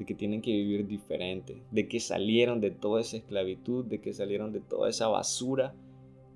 de 0.02 0.06
que 0.06 0.14
tienen 0.16 0.42
que 0.42 0.50
vivir 0.50 0.88
diferente, 0.88 1.62
de 1.70 1.86
que 1.86 2.00
salieron 2.00 2.60
de 2.60 2.72
toda 2.72 3.00
esa 3.00 3.18
esclavitud, 3.18 3.84
de 3.84 4.00
que 4.00 4.12
salieron 4.12 4.52
de 4.52 4.58
toda 4.58 4.90
esa 4.90 5.06
basura 5.06 5.76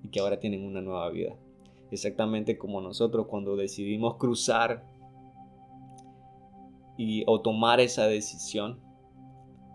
y 0.05 0.09
que 0.09 0.21
ahora 0.21 0.39
tienen 0.39 0.65
una 0.65 0.81
nueva 0.81 1.11
vida. 1.11 1.35
Exactamente 1.91 2.59
como 2.59 2.81
nosotros 2.81 3.27
cuando 3.27 3.57
decidimos 3.57 4.19
cruzar 4.19 4.85
y 6.97 7.25
o 7.27 7.41
tomar 7.41 7.81
esa 7.81 8.07
decisión, 8.07 8.79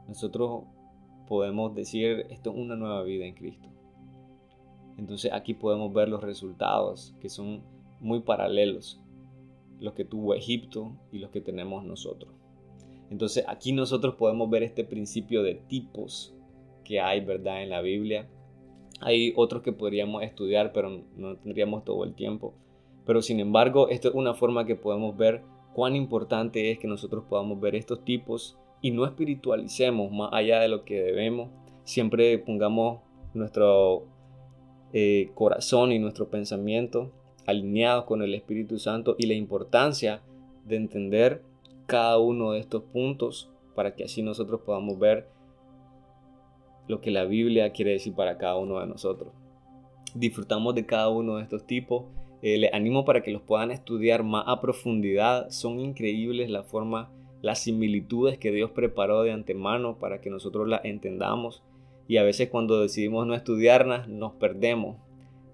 nosotros 0.07 0.63
podemos 1.27 1.75
decir 1.75 2.25
esto 2.29 2.51
es 2.51 2.57
una 2.57 2.77
nueva 2.77 3.03
vida 3.03 3.25
en 3.25 3.35
Cristo. 3.35 3.67
Entonces 4.97 5.33
aquí 5.33 5.53
podemos 5.53 5.91
ver 5.91 6.07
los 6.07 6.23
resultados 6.23 7.13
que 7.19 7.27
son 7.27 7.61
muy 7.99 8.21
paralelos, 8.21 9.01
los 9.81 9.93
que 9.95 10.05
tuvo 10.05 10.33
Egipto 10.33 10.93
y 11.11 11.19
los 11.19 11.29
que 11.29 11.41
tenemos 11.41 11.83
nosotros. 11.83 12.40
Entonces 13.11 13.43
aquí 13.47 13.73
nosotros 13.73 14.15
podemos 14.15 14.49
ver 14.49 14.63
este 14.63 14.85
principio 14.85 15.43
de 15.43 15.55
tipos 15.55 16.33
que 16.85 17.01
hay, 17.01 17.19
¿verdad? 17.19 17.61
En 17.61 17.69
la 17.69 17.81
Biblia. 17.81 18.27
Hay 19.01 19.33
otros 19.35 19.61
que 19.61 19.73
podríamos 19.73 20.23
estudiar, 20.23 20.71
pero 20.71 21.03
no 21.17 21.35
tendríamos 21.35 21.83
todo 21.83 22.05
el 22.05 22.15
tiempo. 22.15 22.53
Pero 23.05 23.21
sin 23.21 23.41
embargo, 23.41 23.89
esto 23.89 24.07
es 24.07 24.15
una 24.15 24.33
forma 24.33 24.65
que 24.65 24.75
podemos 24.75 25.17
ver 25.17 25.41
cuán 25.73 25.95
importante 25.95 26.71
es 26.71 26.79
que 26.79 26.87
nosotros 26.87 27.25
podamos 27.29 27.59
ver 27.59 27.75
estos 27.75 28.03
tipos 28.05 28.57
y 28.81 28.91
no 28.91 29.05
espiritualicemos 29.05 30.11
más 30.11 30.29
allá 30.31 30.61
de 30.61 30.69
lo 30.69 30.85
que 30.85 31.01
debemos. 31.01 31.49
Siempre 31.83 32.37
pongamos 32.39 33.01
nuestro 33.33 34.05
eh, 34.93 35.31
corazón 35.35 35.91
y 35.91 35.99
nuestro 35.99 36.29
pensamiento 36.29 37.11
alineados 37.45 38.05
con 38.05 38.21
el 38.21 38.33
Espíritu 38.35 38.79
Santo 38.79 39.15
y 39.17 39.25
la 39.25 39.33
importancia 39.33 40.21
de 40.65 40.77
entender 40.77 41.41
cada 41.91 42.17
uno 42.19 42.53
de 42.53 42.61
estos 42.61 42.83
puntos 42.83 43.51
para 43.75 43.95
que 43.95 44.05
así 44.05 44.21
nosotros 44.21 44.61
podamos 44.61 44.97
ver 44.97 45.27
lo 46.87 47.01
que 47.01 47.11
la 47.11 47.25
Biblia 47.25 47.73
quiere 47.73 47.91
decir 47.91 48.13
para 48.13 48.37
cada 48.37 48.55
uno 48.55 48.79
de 48.79 48.87
nosotros. 48.87 49.33
Disfrutamos 50.15 50.73
de 50.73 50.85
cada 50.85 51.09
uno 51.09 51.35
de 51.35 51.43
estos 51.43 51.67
tipos. 51.67 52.05
Eh, 52.41 52.57
les 52.57 52.73
animo 52.73 53.03
para 53.03 53.21
que 53.21 53.31
los 53.31 53.41
puedan 53.41 53.71
estudiar 53.71 54.23
más 54.23 54.45
a 54.47 54.61
profundidad. 54.61 55.49
Son 55.49 55.81
increíbles 55.81 56.49
la 56.49 56.63
forma, 56.63 57.11
las 57.41 57.59
similitudes 57.59 58.37
que 58.37 58.53
Dios 58.53 58.71
preparó 58.71 59.23
de 59.23 59.33
antemano 59.33 59.99
para 59.99 60.21
que 60.21 60.29
nosotros 60.29 60.69
las 60.69 60.85
entendamos. 60.85 61.61
Y 62.07 62.15
a 62.17 62.23
veces 62.23 62.47
cuando 62.47 62.81
decidimos 62.81 63.27
no 63.27 63.35
estudiarlas 63.35 64.07
nos 64.07 64.31
perdemos 64.35 64.95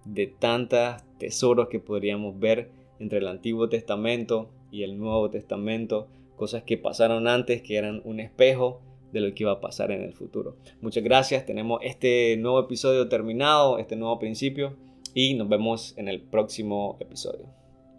de 0.05 0.27
tantos 0.27 1.01
tesoros 1.17 1.67
que 1.69 1.79
podríamos 1.79 2.39
ver 2.39 2.69
entre 2.99 3.17
el 3.17 3.27
Antiguo 3.27 3.69
Testamento 3.69 4.51
y 4.69 4.83
el 4.83 4.99
Nuevo 4.99 5.31
Testamento 5.31 6.07
cosas 6.37 6.63
que 6.63 6.77
pasaron 6.77 7.27
antes, 7.27 7.61
que 7.61 7.75
eran 7.75 8.01
un 8.05 8.21
espejo 8.21 8.81
de 9.11 9.21
lo 9.21 9.33
que 9.33 9.43
iba 9.43 9.51
a 9.51 9.59
pasar 9.59 9.91
en 9.91 10.03
el 10.03 10.13
futuro. 10.13 10.55
Muchas 10.79 11.03
gracias, 11.03 11.45
tenemos 11.45 11.79
este 11.83 12.37
nuevo 12.37 12.59
episodio 12.61 13.09
terminado, 13.09 13.79
este 13.79 13.97
nuevo 13.97 14.19
principio, 14.19 14.77
y 15.13 15.33
nos 15.33 15.49
vemos 15.49 15.97
en 15.97 16.07
el 16.07 16.21
próximo 16.21 16.97
episodio. 17.01 17.47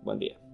Buen 0.02 0.18
día. 0.18 0.47